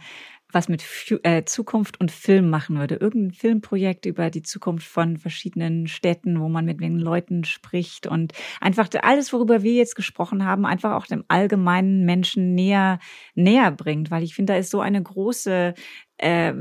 [0.52, 0.84] was mit
[1.22, 2.96] äh, Zukunft und Film machen würde.
[2.96, 8.32] Irgendein Filmprojekt über die Zukunft von verschiedenen Städten, wo man mit den Leuten spricht und
[8.60, 12.98] einfach alles, worüber wir jetzt gesprochen haben, einfach auch dem allgemeinen Menschen näher,
[13.34, 15.74] näher bringt, weil ich finde, da ist so eine große
[16.18, 16.52] äh,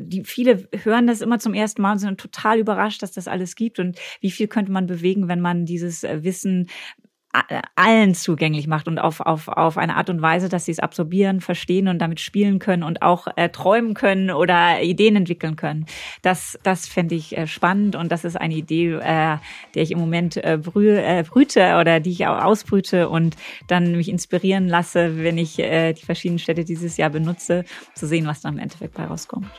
[0.00, 3.54] die viele hören das immer zum ersten Mal und sind total überrascht, dass das alles
[3.54, 6.68] gibt und wie viel könnte man bewegen, wenn man dieses äh, Wissen
[7.74, 11.40] allen zugänglich macht und auf, auf, auf eine Art und Weise, dass sie es absorbieren,
[11.40, 15.86] verstehen und damit spielen können und auch äh, träumen können oder Ideen entwickeln können.
[16.22, 19.38] Das, das fände ich äh, spannend und das ist eine Idee, äh,
[19.74, 23.92] der ich im Moment äh, brü äh, brüte oder die ich auch ausbrüte und dann
[23.92, 27.64] mich inspirieren lasse, wenn ich äh, die verschiedenen Städte dieses Jahr benutze,
[27.94, 29.50] zu sehen, was dann im Endeffekt bei rauskommt.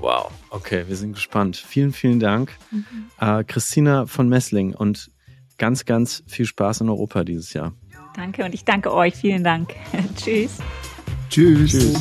[0.00, 1.56] Wow, okay, wir sind gespannt.
[1.56, 2.56] Vielen, vielen Dank.
[2.70, 2.84] Mhm.
[3.20, 5.10] Äh, Christina von Messling und
[5.60, 7.74] ganz, ganz viel Spaß in Europa dieses Jahr.
[8.16, 9.14] Danke und ich danke euch.
[9.14, 9.74] Vielen Dank.
[10.16, 10.58] Tschüss.
[11.28, 11.70] Tschüss.
[11.70, 12.00] Tschüss.